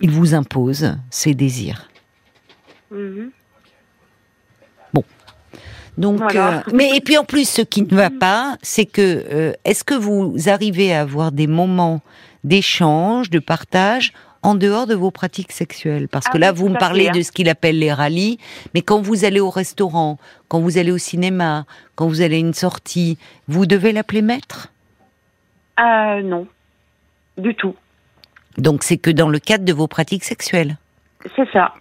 [0.00, 1.88] il vous impose ses désirs.
[2.90, 3.30] Mhm.
[5.98, 6.58] Donc, Voilà.
[6.58, 9.84] euh, mais et puis en plus, ce qui ne va pas, c'est que euh, est-ce
[9.84, 12.00] que vous arrivez à avoir des moments
[12.44, 16.68] d'échange, de partage en dehors de vos pratiques sexuelles Parce que Ah là, oui, vous
[16.70, 17.12] me parlez fait, hein.
[17.12, 18.38] de ce qu'il appelle les rallyes,
[18.74, 22.38] mais quand vous allez au restaurant, quand vous allez au cinéma, quand vous allez à
[22.40, 24.68] une sortie, vous devez l'appeler maître?
[25.76, 26.46] Ah non,
[27.36, 27.74] du tout.
[28.58, 30.76] Donc c'est que dans le cadre de vos pratiques sexuelles?
[31.36, 31.74] C'est ça.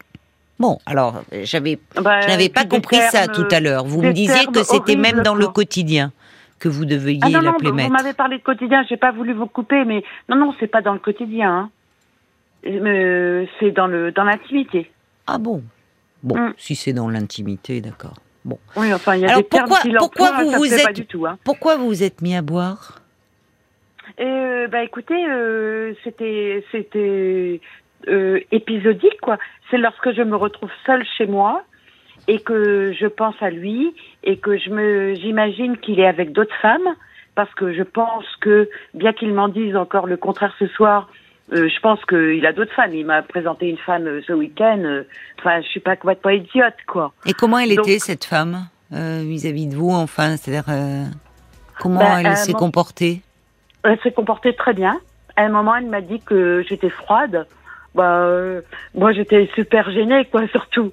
[0.59, 3.85] Bon, alors euh, j'avais, Bah, je n'avais pas compris ça tout à l'heure.
[3.85, 6.11] Vous me disiez que c'était même dans le quotidien
[6.59, 9.33] que vous deviez Ah non, non, l'appeler vous m'avez parlé de quotidien, j'ai pas voulu
[9.33, 11.51] vous couper, mais non, non, c'est pas dans le quotidien.
[11.51, 11.69] hein.
[12.67, 14.91] Euh, c'est dans le dans l'intimité.
[15.27, 15.63] Ah bon?
[16.23, 16.53] Bon, Mm.
[16.57, 18.15] si c'est dans l'intimité, d'accord.
[18.43, 18.59] Bon.
[18.75, 20.95] Oui, enfin, il y a Alors, des termes pourquoi- qu'il pourquoi vous vous pas êtes-
[20.95, 21.25] du tout.
[21.25, 21.37] Hein.
[21.45, 22.99] Pourquoi vous vous êtes mis à boire?
[24.19, 27.61] Euh, bah écoutez, euh, c'était c'était
[28.07, 29.37] euh, épisodique quoi.
[29.69, 31.63] C'est lorsque je me retrouve seule chez moi
[32.29, 36.55] et que je pense à lui et que je me j'imagine qu'il est avec d'autres
[36.61, 36.89] femmes
[37.35, 41.09] parce que je pense que bien qu'il m'en dise encore le contraire ce soir,
[41.53, 42.93] euh, je pense qu'il a d'autres femmes.
[42.93, 44.79] Il m'a présenté une femme euh, ce week-end.
[44.83, 45.03] euh,
[45.39, 47.11] Enfin, je suis pas complètement idiote quoi.
[47.25, 51.05] Et comment elle Donc- était, cette femme, euh, vis-à-vis de vous, enfin C'est-à-dire, euh,
[51.79, 53.21] comment Bah, elle euh, s'est comportée?
[53.83, 54.99] Elle s'est comportée très bien.
[55.35, 57.47] À un moment, elle m'a dit que j'étais froide.
[57.95, 58.61] Bah, euh,
[58.93, 60.91] moi, j'étais super gênée, quoi, surtout.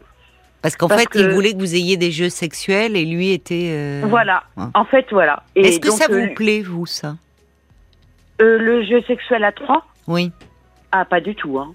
[0.66, 3.68] Parce qu'en fait, il voulait que vous ayez des jeux sexuels et lui était...
[3.70, 4.42] euh, Voilà.
[4.56, 4.64] ouais.
[4.74, 5.44] En fait, voilà.
[5.54, 7.14] Est-ce que donc, ça vous euh, plaît, vous, ça
[8.42, 10.32] euh, le jeu sexuel à trois Oui.
[10.90, 11.56] Ah, pas du tout.
[11.60, 11.72] Hein.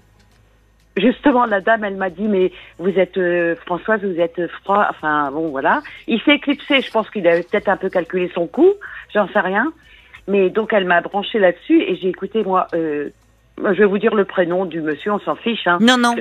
[0.98, 3.18] Justement, la dame, elle m'a dit, mais vous êtes
[3.64, 4.86] Françoise, vous êtes froid.
[4.90, 5.80] Enfin, bon, voilà.
[6.06, 6.82] Il s'est éclipsé.
[6.82, 8.74] Je pense qu'il avait peut-être un peu calculé son coup.
[9.14, 9.72] J'en sais rien.
[10.28, 12.66] Mais donc, elle m'a branché là-dessus et j'ai écouté moi.
[12.74, 15.12] Je vais vous dire le prénom du monsieur.
[15.12, 15.66] On s'en fiche.
[15.66, 15.78] Hein.
[15.80, 16.14] Non, non,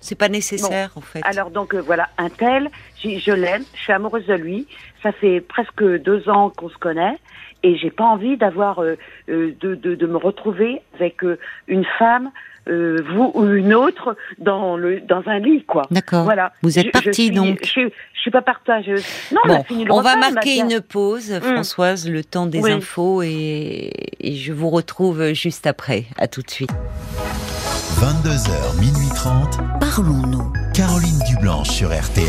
[0.00, 1.20] c'est pas nécessaire, en fait.
[1.24, 2.70] Alors donc euh, voilà, un tel,
[3.02, 4.66] je l'aime, je suis amoureuse de lui.
[5.02, 7.18] Ça fait presque deux ans qu'on se connaît
[7.62, 8.96] et j'ai pas envie d'avoir euh,
[9.28, 11.22] euh, de, de, de me retrouver avec
[11.68, 12.30] une femme,
[12.68, 15.82] vous ou une autre dans le dans un lit quoi.
[15.92, 16.24] D'accord.
[16.24, 16.52] Voilà.
[16.62, 19.04] Vous êtes partie, donc Je, suis- je suis pas partageuse.
[19.30, 22.24] Non, on a Bon, fini le on va marquer on a- une pause, Françoise, le
[22.24, 22.72] temps des Oui.
[22.72, 26.06] infos, et, et je vous retrouve juste après.
[26.18, 26.72] À tout de suite.
[27.98, 29.58] 22h, minuit 30.
[29.80, 30.52] Parlons-nous.
[30.74, 32.28] Caroline Dublanche sur RTL.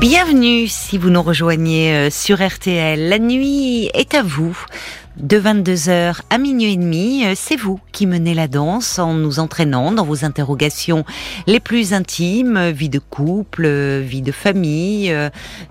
[0.00, 3.08] Bienvenue si vous nous rejoignez euh, sur RTL.
[3.08, 4.56] La nuit est à vous.
[5.16, 9.38] De 22h à minuit et demi, euh, c'est vous qui menez la danse en nous
[9.38, 11.04] entraînant dans vos interrogations
[11.46, 15.14] les plus intimes, euh, vie de couple, euh, vie de famille,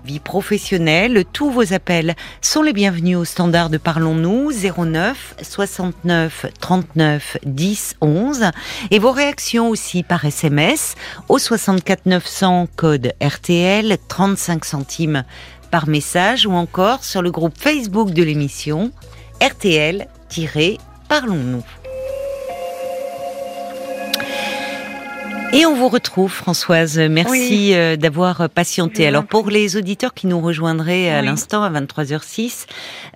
[0.06, 1.24] vie professionnelle.
[1.34, 8.50] Tous vos appels sont les bienvenus au standard de Parlons-nous 09 69 39 10 11
[8.90, 10.94] et vos réactions aussi par SMS
[11.28, 15.24] au 64 900 code RTL 35 centimes
[15.70, 18.90] par message ou encore sur le groupe Facebook de l'émission
[19.40, 21.64] RTL-Parlons-nous.
[25.54, 26.98] Et on vous retrouve, Françoise.
[26.98, 29.06] Merci euh, d'avoir patienté.
[29.06, 32.66] Alors, pour les auditeurs qui nous rejoindraient à l'instant, à 23h06,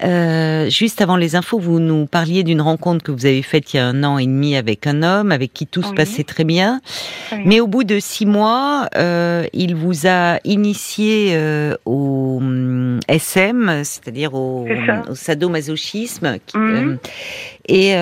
[0.05, 3.79] euh, juste avant les infos, vous nous parliez d'une rencontre que vous avez faite il
[3.79, 6.45] y a un an et demi avec un homme, avec qui tout se passait très
[6.45, 6.81] bien.
[7.45, 12.41] Mais au bout de six mois, euh, il vous a initié euh, au
[13.09, 14.65] SM, c'est-à-dire au,
[15.11, 16.39] au, sadomasochisme.
[16.55, 16.99] Mhm.
[17.67, 17.95] et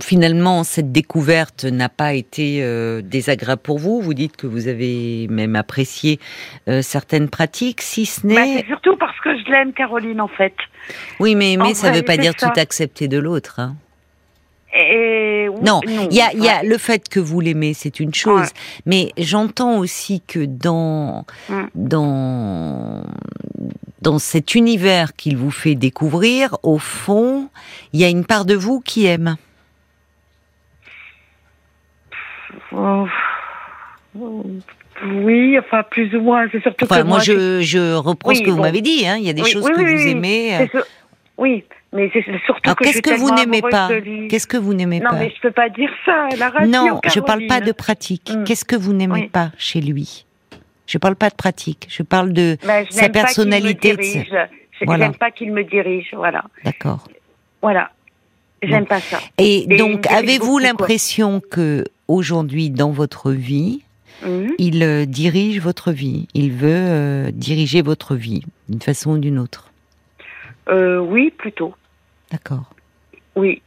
[0.00, 4.00] finalement, cette découverte n'a pas été euh, désagréable pour vous?
[4.00, 6.18] Vous dites que vous avez même apprécié
[6.68, 8.34] euh, certaines pratiques, si ce n'est.
[8.34, 10.54] Bah, c'est surtout parce que je l'aime, Caroline, en fait.
[11.20, 13.60] Oui, mais aimer, ça ne veut pas dire tout accepter de l'autre.
[13.60, 13.76] Hein.
[14.78, 15.48] Et...
[15.62, 18.50] Non, il y a, y a le fait que vous l'aimez, c'est une chose,
[18.84, 21.62] mais j'entends aussi que dans mm.
[21.74, 23.02] dans
[24.02, 27.48] dans cet univers qu'il vous fait découvrir, au fond,
[27.92, 29.36] il y a une part de vous qui aime.
[32.76, 33.06] Oh,
[35.04, 36.46] oui, enfin plus ou moins.
[36.52, 39.06] C'est surtout que moi, je, je reprends ce que vous m'avez dit.
[39.06, 39.16] Hein.
[39.18, 40.56] Il y a des choses que vous aimez.
[40.56, 40.82] Euh.
[41.38, 43.88] Oui, mais c'est surtout que qu'est-ce que vous n'aimez pas
[44.30, 46.70] Qu'est-ce que vous n'aimez pas Non, mais je peux pas dire ça à la radio.
[46.70, 48.30] Non, je parle pas de pratique.
[48.34, 48.44] Mm.
[48.44, 50.24] Qu'est-ce que vous n'aimez pas chez lui?
[50.86, 51.86] Je parle pas de pratique.
[51.90, 53.96] Je parle de bah, sa personnalité.
[54.80, 56.12] Je n'aime pas qu'il me dirige.
[56.14, 56.44] Voilà.
[56.64, 57.08] D'accord.
[57.60, 57.90] Voilà.
[58.62, 59.18] J'aime pas ça.
[59.38, 63.82] Et, donc, avez-vous l'impression que aujourd'hui, dans votre vie,
[64.58, 69.38] il euh, dirige votre vie Il veut euh, diriger votre vie d'une façon ou d'une
[69.38, 69.70] autre
[70.68, 71.74] euh, Oui, plutôt.
[72.32, 72.72] D'accord.
[73.34, 73.62] Oui.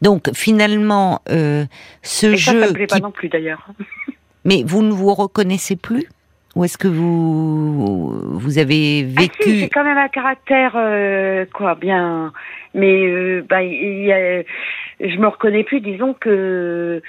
[0.00, 1.66] Donc, finalement, ce
[2.02, 2.36] jeu.
[2.36, 3.68] Ça, ça me plaît pas non plus d'ailleurs.
[4.44, 6.08] Mais vous ne vous reconnaissez plus?
[6.56, 10.72] Ou est-ce que vous vous avez vécu ah si, J'ai quand même un caractère
[11.54, 12.30] quoi bien,
[12.74, 14.42] mais bah, y a,
[15.00, 15.80] je me reconnais plus.
[15.80, 17.00] Disons que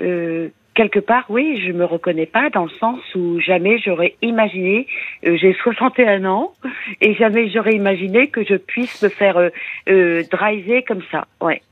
[0.00, 4.86] euh, quelque part, oui, je me reconnais pas dans le sens où jamais j'aurais imaginé.
[5.26, 6.52] Euh, j'ai 61 ans
[7.00, 9.50] et jamais j'aurais imaginé que je puisse me faire
[9.88, 11.26] euh, driver comme ça.
[11.40, 11.62] Ouais,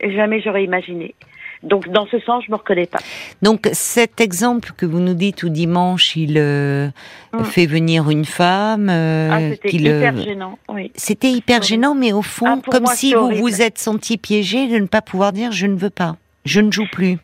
[0.00, 1.14] jamais j'aurais imaginé.
[1.62, 2.98] Donc dans ce sens, je me reconnais pas.
[3.42, 6.88] Donc cet exemple que vous nous dites où dimanche il euh,
[7.32, 7.44] hum.
[7.44, 10.58] fait venir une femme, euh, ah, c'était hyper gênant.
[10.68, 10.92] Oui.
[10.94, 14.78] C'était hyper gênant, mais au fond, ah, comme si vous vous êtes senti piégé de
[14.78, 17.18] ne pas pouvoir dire je ne veux pas, je ne joue plus.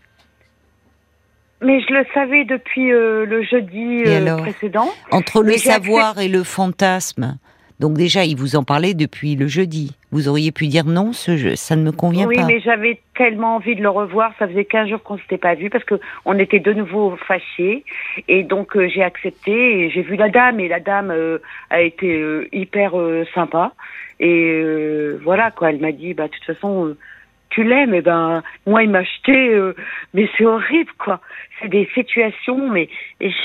[1.62, 4.02] Mais je le savais depuis euh, le jeudi
[4.38, 4.88] précédent.
[5.10, 7.36] Entre le savoir et le fantasme,
[7.82, 9.96] donc déjà, il vous en parlait depuis le jeudi.
[10.12, 12.28] Vous auriez pu dire non, ce jeu, ça ne me convient pas.
[12.28, 14.32] Oui, mais j'avais tellement envie de le revoir.
[14.38, 17.84] Ça faisait 15 jours qu'on s'était pas vu parce que on était de nouveau fâchés.
[18.28, 21.38] Et donc euh, j'ai accepté et j'ai vu la dame et la dame euh,
[21.70, 22.92] a été euh, hyper
[23.34, 23.72] sympa.
[24.20, 24.62] Et
[25.24, 26.94] voilà quoi, elle m'a dit bah de toute façon
[27.54, 29.74] tu l'aimes, et ben moi il m'a acheté, euh,
[30.14, 31.20] mais c'est horrible quoi.
[31.60, 32.88] C'est des situations, mais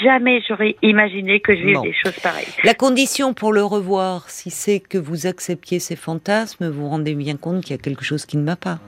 [0.04, 2.48] jamais j'aurais imaginé que je vive des choses pareilles.
[2.64, 7.14] La condition pour le revoir, si c'est que vous acceptiez ces fantasmes, vous vous rendez
[7.14, 8.80] bien compte qu'il y a quelque chose qui ne va pas.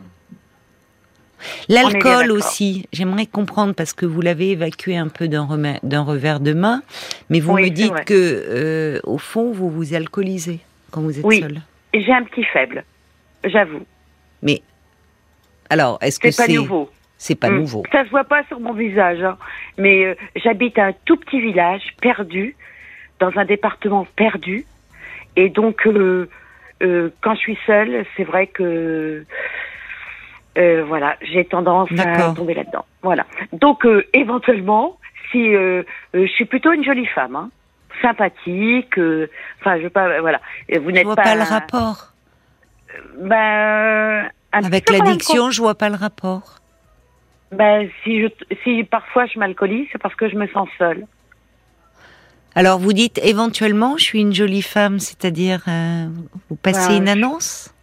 [1.67, 6.81] L'alcool aussi, j'aimerais comprendre parce que vous l'avez évacué un peu d'un revers de main,
[7.29, 10.59] mais vous me dites que euh, au fond vous vous alcoolisez
[10.91, 11.39] quand vous êtes oui.
[11.39, 11.61] seul.
[11.93, 12.83] J'ai un petit faible,
[13.43, 13.85] j'avoue.
[14.41, 14.61] Mais
[15.69, 17.59] alors, est-ce que c'est pas nouveau C'est pas hmm.
[17.59, 17.83] nouveau?
[17.91, 19.37] Ça se voit pas sur mon visage, hein.
[19.77, 22.55] mais euh, j'habite un tout petit village perdu,
[23.19, 24.65] dans un département perdu,
[25.35, 26.29] et donc euh,
[26.81, 29.25] euh, quand je suis seule, c'est vrai que
[30.55, 32.85] voilà, j'ai tendance à tomber là-dedans.
[33.01, 33.25] Voilà.
[33.53, 34.97] Donc éventuellement,
[35.31, 37.49] si je suis plutôt une jolie femme, hein,
[38.01, 38.99] sympathique,
[39.61, 40.41] enfin je veux pas, voilà.
[40.81, 41.15] Vous n'êtes pas.
[41.15, 42.11] pas le rapport.
[43.21, 46.59] Ben avec l'addiction, je vois pas le rapport.
[47.51, 48.27] Ben, si, je,
[48.63, 51.05] si parfois je m'alcoolise, c'est parce que je me sens seule.
[52.55, 56.07] Alors vous dites éventuellement, je suis une jolie femme, c'est-à-dire euh,
[56.49, 57.73] vous passez ben, une annonce?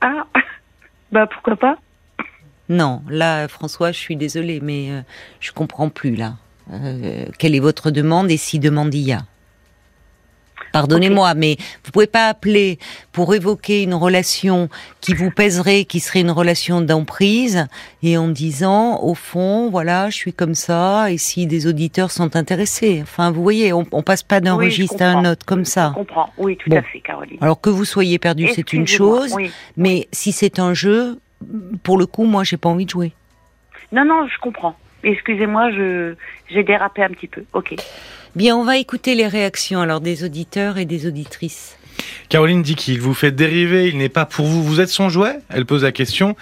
[0.00, 0.26] Ah,
[1.12, 1.76] bah pourquoi pas?
[2.68, 5.00] Non, là François, je suis désolée, mais euh,
[5.40, 6.34] je comprends plus là.
[6.72, 9.22] Euh, quelle est votre demande et si demande il y a?
[10.76, 12.78] Pardonnez-moi, mais vous pouvez pas appeler
[13.10, 14.68] pour évoquer une relation
[15.00, 17.66] qui vous pèserait, qui serait une relation d'emprise,
[18.02, 22.36] et en disant, au fond, voilà, je suis comme ça, et si des auditeurs sont
[22.36, 23.00] intéressés.
[23.02, 25.94] Enfin, vous voyez, on, on passe pas d'un registre à un autre comme ça.
[25.94, 27.38] Je comprends, oui, tout à fait, Caroline.
[27.40, 29.34] Alors que vous soyez perdu, c'est une chose,
[29.78, 31.18] mais si c'est un jeu,
[31.84, 33.12] pour le coup, moi, j'ai pas envie de jouer.
[33.92, 34.76] Non, non, je comprends.
[35.06, 36.14] Excusez-moi, je
[36.50, 37.44] j'ai dérapé un petit peu.
[37.52, 37.76] Ok.
[38.34, 41.78] Bien, on va écouter les réactions alors des auditeurs et des auditrices.
[42.28, 45.38] Caroline dit qu'il vous fait dériver, il n'est pas pour vous, vous êtes son jouet?
[45.48, 46.36] Elle pose la question.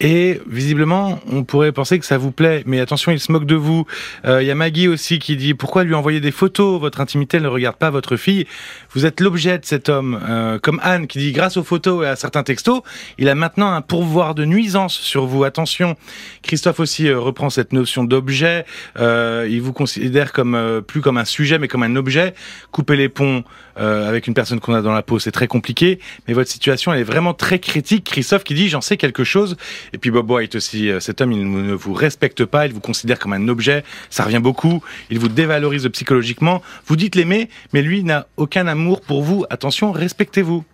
[0.00, 3.54] Et visiblement, on pourrait penser que ça vous plaît, mais attention, il se moque de
[3.54, 3.86] vous.
[4.24, 6.80] Euh, Il y a Maggie aussi qui dit pourquoi lui envoyer des photos?
[6.80, 8.46] Votre intimité ne regarde pas votre fille.
[8.92, 10.20] Vous êtes l'objet de cet homme.
[10.28, 12.82] Euh, comme Anne qui dit grâce aux photos et à certains textos,
[13.18, 15.44] il a maintenant un pourvoir de nuisance sur vous.
[15.44, 15.96] Attention.
[16.42, 18.66] Christophe aussi euh, reprend cette notion d'objet.
[18.98, 22.34] Euh, il vous considère comme plus comme un sujet, mais comme un objet.
[22.72, 23.44] Couper les ponts
[23.78, 25.98] euh, avec une personne qu'on a dans la peau, c'est très compliqué.
[26.28, 28.04] Mais votre situation, elle est vraiment très critique.
[28.04, 29.56] Christophe qui dit j'en sais quelque chose.
[29.92, 32.80] Et puis Bob White aussi, euh, cet homme, il ne vous respecte pas, il vous
[32.80, 36.62] considère comme un objet, ça revient beaucoup, il vous dévalorise psychologiquement.
[36.86, 39.44] Vous dites l'aimer, mais lui n'a aucun amour pour vous.
[39.50, 40.64] Attention, respectez-vous.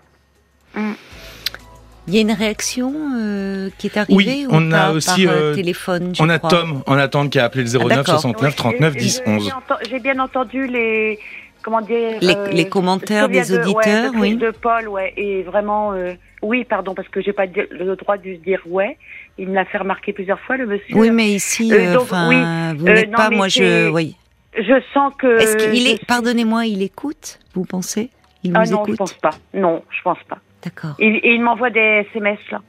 [2.08, 5.26] Il y a une réaction euh, qui est arrivée Oui, ou on a pas aussi,
[5.26, 6.38] par euh, téléphone je On a.
[6.40, 8.14] Tom en attente qui a appelé le 09 d'accord.
[8.20, 9.44] 69 39 Oui, 10 j'ai- 11.
[9.44, 11.18] j'ai enten- J'ai bien entendu les
[11.62, 14.37] comment dire Les- euh, les commentaires des de- ouais, auditeurs, de, oui.
[14.37, 18.35] De Paul, ouais, et vraiment, euh, oui, pardon, parce que j'ai pas le droit de
[18.35, 18.96] dire ouais.
[19.38, 20.94] Il me l'a fait remarquer plusieurs fois, le monsieur.
[20.96, 22.77] Oui, mais ici, Euh, euh, donc, enfin, oui.
[22.79, 24.16] vous Euh, n'êtes pas, moi, je, oui.
[24.57, 25.38] Je sens que.
[25.38, 28.11] Est-ce qu'il je est, pardonnez-moi, il écoute, vous pensez?
[28.42, 28.99] Il Ah nous non, je écoute?
[28.99, 29.31] pense pas.
[29.55, 30.38] Non, je pense pas.
[30.64, 30.94] D'accord.
[30.99, 32.61] Il, et il m'envoie des SMS là.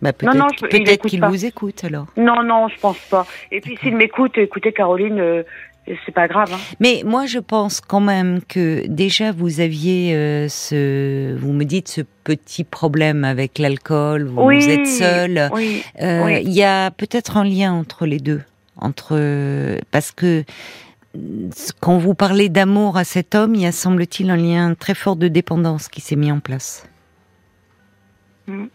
[0.00, 2.06] Bah, Non, non, peut-être je- qu'il vous écoute alors.
[2.16, 3.24] Non, non, je pense pas.
[3.52, 5.42] Et puis s'il m'écoute, écoutez Caroline, euh,
[5.86, 6.52] c'est pas grave.
[6.52, 6.58] Hein.
[6.80, 11.88] Mais moi, je pense quand même que déjà vous aviez euh, ce, vous me dites
[11.88, 14.60] ce petit problème avec l'alcool, vous, oui.
[14.60, 15.50] vous êtes seul.
[15.52, 15.82] Oui.
[16.00, 16.42] Euh, Oui.
[16.44, 18.42] Il y a peut-être un lien entre les deux,
[18.76, 19.18] entre
[19.90, 20.44] parce que
[21.80, 25.16] quand vous parlez d'amour à cet homme, il y a semble-t-il un lien très fort
[25.16, 26.86] de dépendance qui s'est mis en place.
[28.46, 28.66] Mm.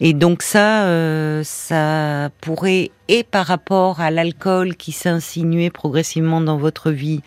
[0.00, 6.56] Et donc ça, euh, ça pourrait, et par rapport à l'alcool qui insinué progressivement dans
[6.56, 7.20] votre vie,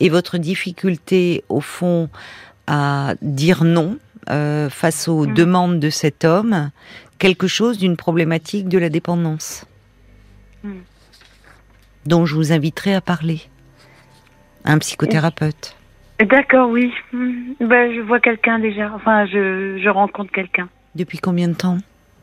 [0.00, 2.08] et votre difficulté au fond
[2.66, 3.98] à dire non
[4.30, 5.34] euh, face aux Mm.
[5.34, 6.70] demandes de cet homme,
[7.18, 9.64] quelque chose d'une problématique de la dépendance,
[10.62, 10.72] Mm.
[12.06, 13.40] dont je vous inviterai à parler,
[14.64, 15.74] à un psychothérapeute.
[16.20, 16.92] D'accord, oui.
[17.12, 17.54] Hmm.
[17.60, 18.90] Ben, je vois quelqu'un déjà.
[18.92, 21.78] Enfin, je, je rencontre quelqu'un Depuis combien de temps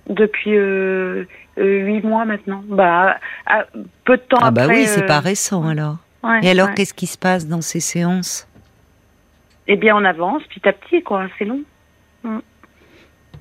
[0.08, 1.24] depuis euh,
[1.58, 2.64] euh, huit mois maintenant.
[2.68, 3.66] Bah, à-
[4.04, 4.68] peu de temps Ah après.
[4.68, 5.98] bah oui, c'est euh, pas récent alors.
[6.24, 6.74] ouais, Et alors, ouais.
[6.76, 8.48] qu'est-ce qui se passe dans ces séances
[9.68, 11.26] Eh bien, on avance petit à petit, quoi.
[11.40, 11.62] C'est long.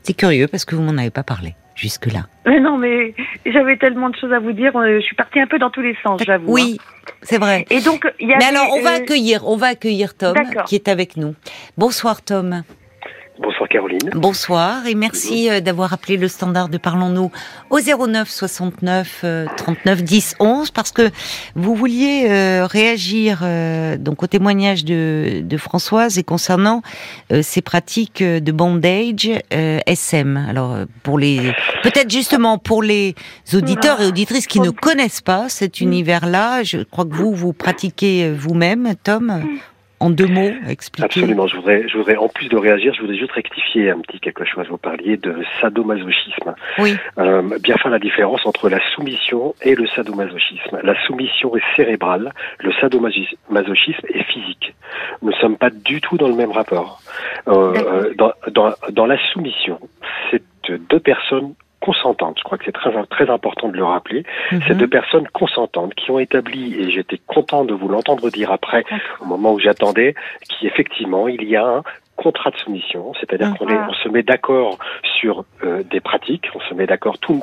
[0.03, 2.27] C'est curieux parce que vous m'en avez pas parlé jusque-là.
[2.47, 4.75] Mais non, mais j'avais tellement de choses à vous dire.
[4.77, 6.51] euh, Je suis partie un peu dans tous les sens, j'avoue.
[6.51, 6.79] Oui,
[7.21, 7.61] c'est vrai.
[7.61, 7.65] hein.
[7.77, 8.39] Et donc, y a.
[8.39, 10.35] Mais alors, on va accueillir, on va accueillir Tom
[10.67, 11.35] qui est avec nous.
[11.77, 12.63] Bonsoir Tom.
[13.37, 14.11] Bonsoir Caroline.
[14.15, 17.33] Bonsoir et merci euh, d'avoir appelé le standard de Parlons-nous
[17.69, 21.11] au 09 69 euh, 39 10 11 parce que
[21.57, 26.83] vous vouliez euh, réagir euh, donc au témoignage de, de Françoise et concernant
[27.33, 30.37] euh, ces pratiques de bondage euh, SM.
[30.37, 31.41] Alors euh, pour les
[31.83, 33.17] peut-être justement pour les
[33.53, 38.31] auditeurs et auditrices qui ne connaissent pas cet univers-là, je crois que vous vous pratiquez
[38.31, 39.43] vous-même, Tom.
[40.05, 41.07] En deux mots, expliquez.
[41.07, 41.47] Absolument.
[41.47, 44.45] Je voudrais, je voudrais, en plus de réagir, je voudrais juste rectifier un petit quelque
[44.45, 44.67] chose.
[44.69, 46.55] Vous parliez de sadomasochisme.
[46.77, 46.95] Oui.
[47.17, 50.79] Euh, bien faire la différence entre la soumission et le sadomasochisme.
[50.83, 54.75] La soumission est cérébrale, le sadomasochisme est physique.
[55.23, 57.01] Nous ne sommes pas du tout dans le même rapport.
[57.49, 59.81] Euh, euh, dans, dans, dans la soumission,
[60.31, 61.55] c'est deux personnes
[61.85, 62.37] consentantes.
[62.39, 64.25] Je crois que c'est très, très important de le rappeler.
[64.51, 64.79] C'est Mhm.
[64.79, 68.85] deux personnes consentantes qui ont établi, et j'étais content de vous l'entendre dire après,
[69.21, 70.15] au moment où j'attendais,
[70.49, 71.83] qu'effectivement, il y a un
[72.17, 73.57] contrat de soumission, c'est-à-dire Mhm.
[73.59, 74.79] qu'on est- on se met d'accord
[75.21, 77.41] sur euh, des pratiques, on se met d'accord, tous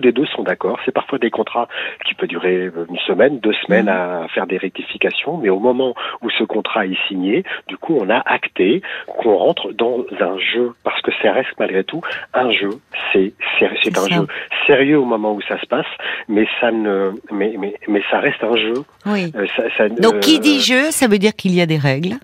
[0.00, 0.78] les deux sont d'accord.
[0.84, 1.68] C'est parfois des contrats
[2.06, 5.94] qui peuvent durer euh, une semaine, deux semaines à faire des rectifications, mais au moment
[6.22, 10.72] où ce contrat est signé, du coup, on a acté qu'on rentre dans un jeu,
[10.84, 12.00] parce que ça reste malgré tout
[12.32, 12.70] un jeu.
[13.12, 13.66] C'est c'est
[13.98, 14.14] un ça.
[14.14, 14.26] jeu
[14.66, 15.86] sérieux au moment où ça se passe,
[16.28, 18.74] mais ça ne, mais mais mais ça reste un jeu.
[19.06, 19.32] Oui.
[19.36, 21.76] Euh, ça- ça- Donc, qui euh, dit jeu, ça veut dire qu'il y a des
[21.78, 22.14] règles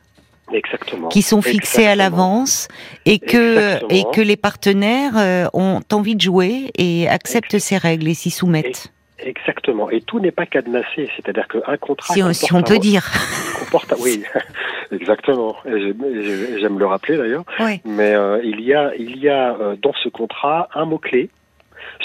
[0.53, 2.69] exactement qui sont fixées à l'avance
[3.07, 3.89] et que, Exactement.
[3.91, 8.31] et que les partenaires euh, ont envie de jouer et acceptent ces règles et s'y
[8.31, 8.93] soumettent.
[9.23, 9.91] Exactement.
[9.91, 12.79] Et tout n'est pas cadenassé, c'est-à-dire qu'un contrat Si on, si on comporte peut un-
[12.79, 13.11] dire.
[13.59, 14.23] comporte oui,
[14.93, 15.57] exactement.
[15.67, 17.45] J'aime- le rappeler d'ailleurs.
[17.61, 17.81] Oui.
[17.85, 21.29] Mais euh, il y a, il y a euh, dans ce contrat un mot-clé.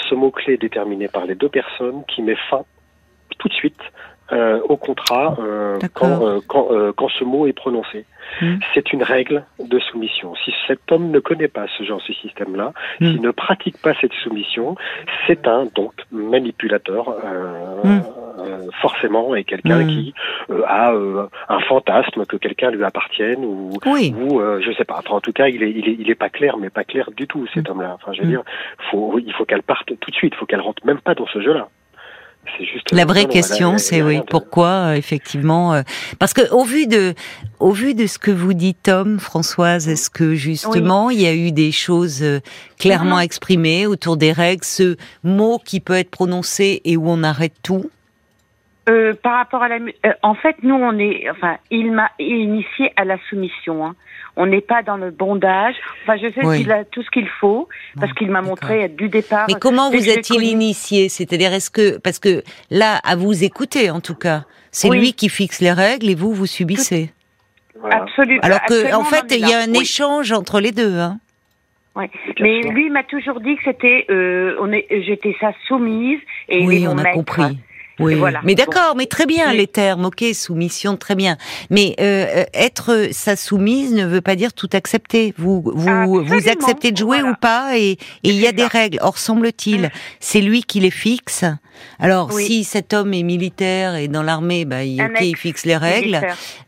[0.08, 2.64] Ce mot-clé déterminé par les deux personnes qui met fin
[3.38, 3.80] tout de suite
[4.32, 5.36] euh, au contrat
[5.94, 8.04] quand, quand, quand ce mot est prononcé.
[8.40, 8.56] Hmm.
[8.74, 10.34] C'est une règle de soumission.
[10.44, 13.06] Si cet homme ne connaît pas ce genre de système-là, Hmm.
[13.12, 14.76] s'il ne pratique pas cette soumission,
[15.26, 18.00] c'est un donc manipulateur, euh, Hmm.
[18.40, 20.14] euh, forcément est quelqu'un qui
[20.50, 24.14] euh, a euh, un fantasme que quelqu'un lui appartienne ou Oui.
[24.18, 24.96] ou euh, je sais pas.
[24.98, 27.10] Enfin, en tout cas, il est, il est, il est pas clair, mais pas clair
[27.16, 27.92] du tout cet homme-là.
[27.94, 28.42] Enfin, je veux dire,
[28.90, 30.32] faut, il faut qu'elle parte tout de suite.
[30.34, 31.68] Il faut qu'elle rentre même pas dans ce jeu-là.
[31.68, 31.75] C'est
[32.58, 32.92] juste.
[32.92, 35.82] La vraie question, c'est oui, pourquoi euh, effectivement euh,
[36.18, 37.14] Parce que au vu de,
[37.60, 41.34] au vu de ce que vous dit Tom, Françoise, est-ce que justement il y a
[41.34, 42.40] eu des choses euh,
[42.78, 43.20] clairement Non.
[43.20, 47.90] exprimées autour des règles, ce mot qui peut être prononcé et où on arrête tout?
[48.88, 52.92] Euh, par rapport à la, euh, en fait, nous, on est, enfin, il m'a initié
[52.94, 53.84] à la soumission.
[53.84, 53.96] Hein.
[54.36, 55.74] On n'est pas dans le bondage.
[56.02, 56.58] Enfin, je sais Oui.
[56.58, 57.68] qu'il a tout ce qu'il faut
[57.98, 59.46] parce qu'il m'a montré du départ.
[59.48, 61.08] Mais comment vous connu- initié?
[61.08, 64.98] C'est-à-dire, est-ce que parce que là, à vous écouter en tout cas, c'est Oui.
[64.98, 67.12] lui qui fixe les règles et vous vous subissez.
[67.80, 68.02] Voilà.
[68.02, 68.40] Absolument.
[68.42, 69.80] Alors que en fait, il y a un Oui.
[69.82, 70.98] échange entre les deux.
[70.98, 71.18] Hein.
[71.94, 72.10] Ouais.
[72.40, 76.18] Mais lui m'a toujours dit que c'était, euh, on est, j'étais sa soumise
[76.50, 77.14] et il est Oui, mon on a maître.
[77.16, 77.58] compris.
[77.98, 78.40] Oui, Voilà.
[78.44, 79.56] mais d'accord, mais très bien Oui.
[79.56, 81.36] les termes, ok, soumission, très bien.
[81.70, 85.32] Mais euh, euh, être sa soumise ne veut pas dire tout accepter.
[85.38, 87.32] Vous vous vous acceptez de jouer voilà.
[87.32, 88.98] ou pas, et et il y a des règles.
[89.00, 89.90] Or semble-t-il,
[90.20, 91.44] c'est lui qui les fixe.
[91.98, 92.44] Alors Oui.
[92.44, 96.20] si cet homme est militaire et dans l'armée, bah il, il fixe les règles.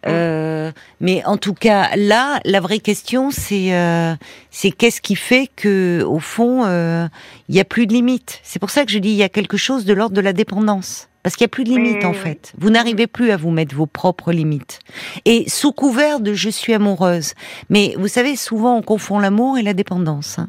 [0.07, 4.15] Euh, mais en tout cas, là, la vraie question, c'est euh,
[4.51, 7.07] c'est qu'est-ce qui fait que, au fond, euh,
[7.49, 8.41] il y a plus de limite.
[8.43, 10.33] C'est pour ça que je dis il y a quelque chose de l'ordre de la
[10.33, 11.09] dépendance.
[11.25, 12.53] Parce qu'il y a plus de limites Oui, en fait.
[12.59, 14.79] Vous n'arrivez plus à vous mettre vos propres limites.
[15.27, 17.35] Et sous couvert de je suis amoureuse.
[17.69, 20.39] Mais vous savez, souvent on confond l'amour et la dépendance.
[20.39, 20.49] hein.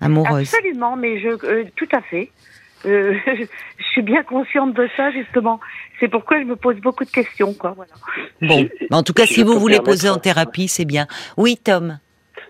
[0.00, 0.52] Amoureuse.
[0.54, 2.30] Absolument, mais je, euh, tout à fait.
[2.86, 5.60] Euh, je suis bien consciente de ça justement.
[6.00, 7.74] C'est pourquoi je me pose beaucoup de questions, quoi.
[7.76, 7.92] Voilà.
[8.42, 11.06] Bon, en tout cas, si vous voulez poser en thérapie, c'est bien.
[11.36, 11.98] Oui, Tom.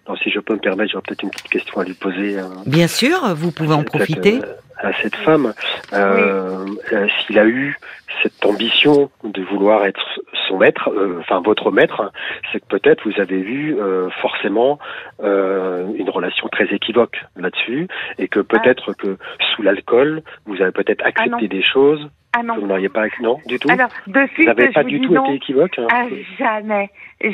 [0.08, 2.38] Non, si je peux me permettre, j'aurais peut-être une petite question à lui poser.
[2.38, 4.40] euh, Bien sûr, vous pouvez en profiter.
[4.42, 5.54] euh, à cette femme,
[5.94, 7.78] euh, euh, s'il a eu
[8.22, 10.04] cette ambition de vouloir être
[10.48, 12.12] son maître, euh, enfin votre maître,
[12.52, 14.78] c'est que peut-être vous avez eu euh, forcément
[15.22, 17.88] euh, une relation très équivoque là-dessus,
[18.18, 19.16] et que peut-être que
[19.54, 21.48] sous l'alcool, vous avez peut-être accepté Ah non.
[21.48, 22.58] des choses Ah non.
[22.58, 23.70] vous n'auriez pas, non, du tout.
[23.70, 25.24] Alors, de vous suite, n'avez je pas vous du tout non.
[25.26, 25.78] été équivoque.
[25.78, 25.86] hein.
[25.90, 26.06] Ah,
[26.38, 26.90] jamais,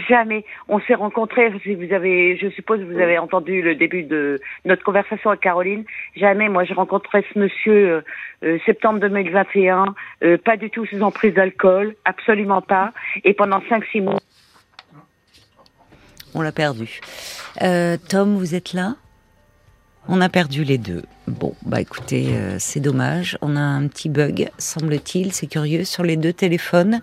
[0.09, 0.45] jamais.
[0.69, 4.39] On s'est rencontrés, si vous avez, je suppose que vous avez entendu le début de
[4.67, 5.85] notre conversation avec Caroline.
[6.17, 8.01] Jamais, moi, j'ai rencontré ce monsieur euh,
[8.45, 12.93] euh, septembre 2021, euh, pas du tout sous emprise d'alcool, absolument pas.
[13.25, 14.19] Et pendant 5-6 mois,
[16.35, 17.01] On l'a perdu.
[17.63, 18.95] Euh, Tom, vous êtes là?
[20.09, 21.03] On a perdu les deux.
[21.31, 23.39] Bon, bah écoutez, euh, c'est dommage.
[23.41, 25.33] On a un petit bug, semble-t-il.
[25.33, 27.01] C'est curieux sur les deux téléphones.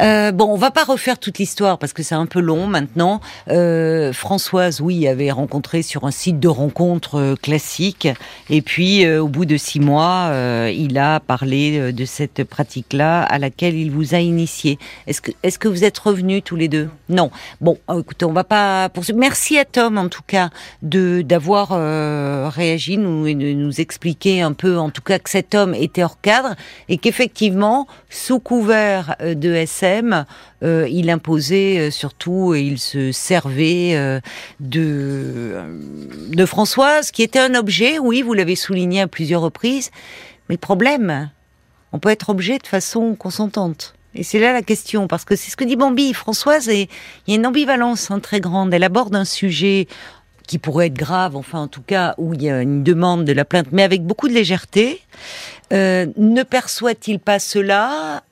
[0.00, 3.20] Euh, bon, on va pas refaire toute l'histoire parce que c'est un peu long maintenant.
[3.48, 8.08] Euh, Françoise, oui, avait rencontré sur un site de rencontre classique.
[8.50, 10.32] Et puis, au bout de six mois,
[10.68, 14.78] il a parlé de cette pratique-là à laquelle il vous a initié.
[15.06, 16.88] Est-ce que, est-ce que vous êtes revenus tous les deux?
[17.08, 17.30] Non.
[17.60, 19.20] Bon, écoutez, on va pas poursuivre.
[19.20, 20.50] Merci à Tom, en tout cas,
[20.82, 21.68] de d'avoir
[22.52, 22.98] réagi,
[23.54, 26.54] nous expliquer un peu, en tout cas, que cet homme était hors cadre
[26.88, 30.24] et qu'effectivement, sous couvert euh, de SM,
[30.62, 34.20] euh, il imposait euh, surtout et il se servait
[34.60, 35.56] de
[36.30, 37.98] de Françoise, qui était un objet.
[37.98, 39.90] Oui, vous l'avez souligné à plusieurs reprises.
[40.48, 41.30] Mais problème,
[41.92, 43.94] on peut être objet de façon consentante.
[44.14, 46.12] Et c'est là la question, parce que c'est ce que dit Bambi.
[46.12, 46.88] Françoise, et
[47.26, 48.74] il y a une ambivalence hein, très grande.
[48.74, 49.88] Elle aborde un sujet
[50.46, 53.32] qui pourrait être grave, enfin en tout cas où il y a une demande de
[53.32, 55.00] la plainte, mais avec beaucoup de légèreté.
[55.72, 58.22] Euh, ne perçoit-il pas cela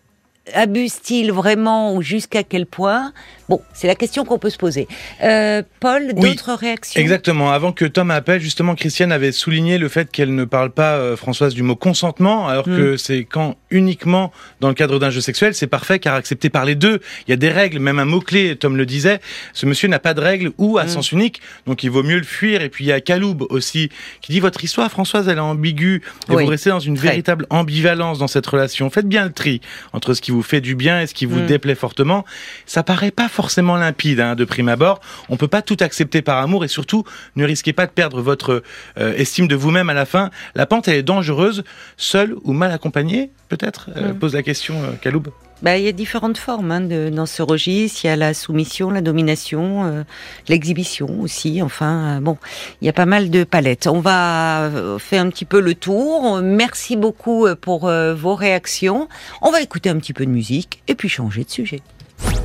[0.54, 3.12] Abuse-t-il vraiment ou jusqu'à quel point?
[3.48, 4.86] Bon, c'est la question qu'on peut se poser.
[5.24, 7.00] Euh, Paul, Oui, d'autres réactions?
[7.00, 7.50] Exactement.
[7.50, 11.16] Avant que Tom appelle, justement, Christiane avait souligné le fait qu'elle ne parle pas, euh,
[11.16, 12.76] Françoise, du mot consentement, alors Mm.
[12.76, 14.30] que c'est quand uniquement
[14.60, 17.00] dans le cadre d'un jeu sexuel, c'est parfait car accepté par les deux.
[17.26, 19.18] Il y a des règles, même un mot-clé, Tom le disait.
[19.52, 20.88] Ce monsieur n'a pas de règles ou à Mm.
[20.88, 22.62] sens unique, donc il vaut mieux le fuir.
[22.62, 23.90] Et puis il y a Kaloub aussi,
[24.20, 27.08] qui dit votre histoire, Françoise, elle est ambiguë et Oui, vous restez dans une très.
[27.08, 28.88] véritable ambivalence dans cette relation.
[28.90, 29.60] Faites bien le tri
[29.92, 31.46] entre ce qui vous fait du bien et ce qui vous Mm.
[31.46, 32.24] déplaît fortement.
[32.66, 35.00] Ça paraît pas forcément limpide hein, de prime abord.
[35.28, 37.04] On peut pas tout accepter par amour et surtout
[37.36, 38.62] ne risquez pas de perdre votre
[38.98, 40.30] euh, estime de vous-même à la fin.
[40.54, 41.64] La pente elle est dangereuse,
[41.96, 43.90] seule ou mal accompagnée, peut-être.
[43.96, 44.18] Euh, Mm.
[44.18, 45.28] Pose la question, euh, Kaloub.
[45.62, 48.04] Bah, il y a différentes formes hein, de, dans ce registre.
[48.04, 50.02] Il y a la soumission, la domination, euh,
[50.48, 51.60] l'exhibition aussi.
[51.60, 52.38] Enfin, euh, bon,
[52.80, 53.86] il y a pas mal de palettes.
[53.86, 56.40] On va euh, faire un petit peu le tour.
[56.42, 59.08] Merci beaucoup euh, pour euh, vos réactions.
[59.42, 61.80] On va écouter un petit peu de musique et puis changer de sujet.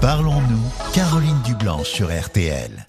[0.01, 2.83] Parlons-nous, Caroline Dublanche sur RTL.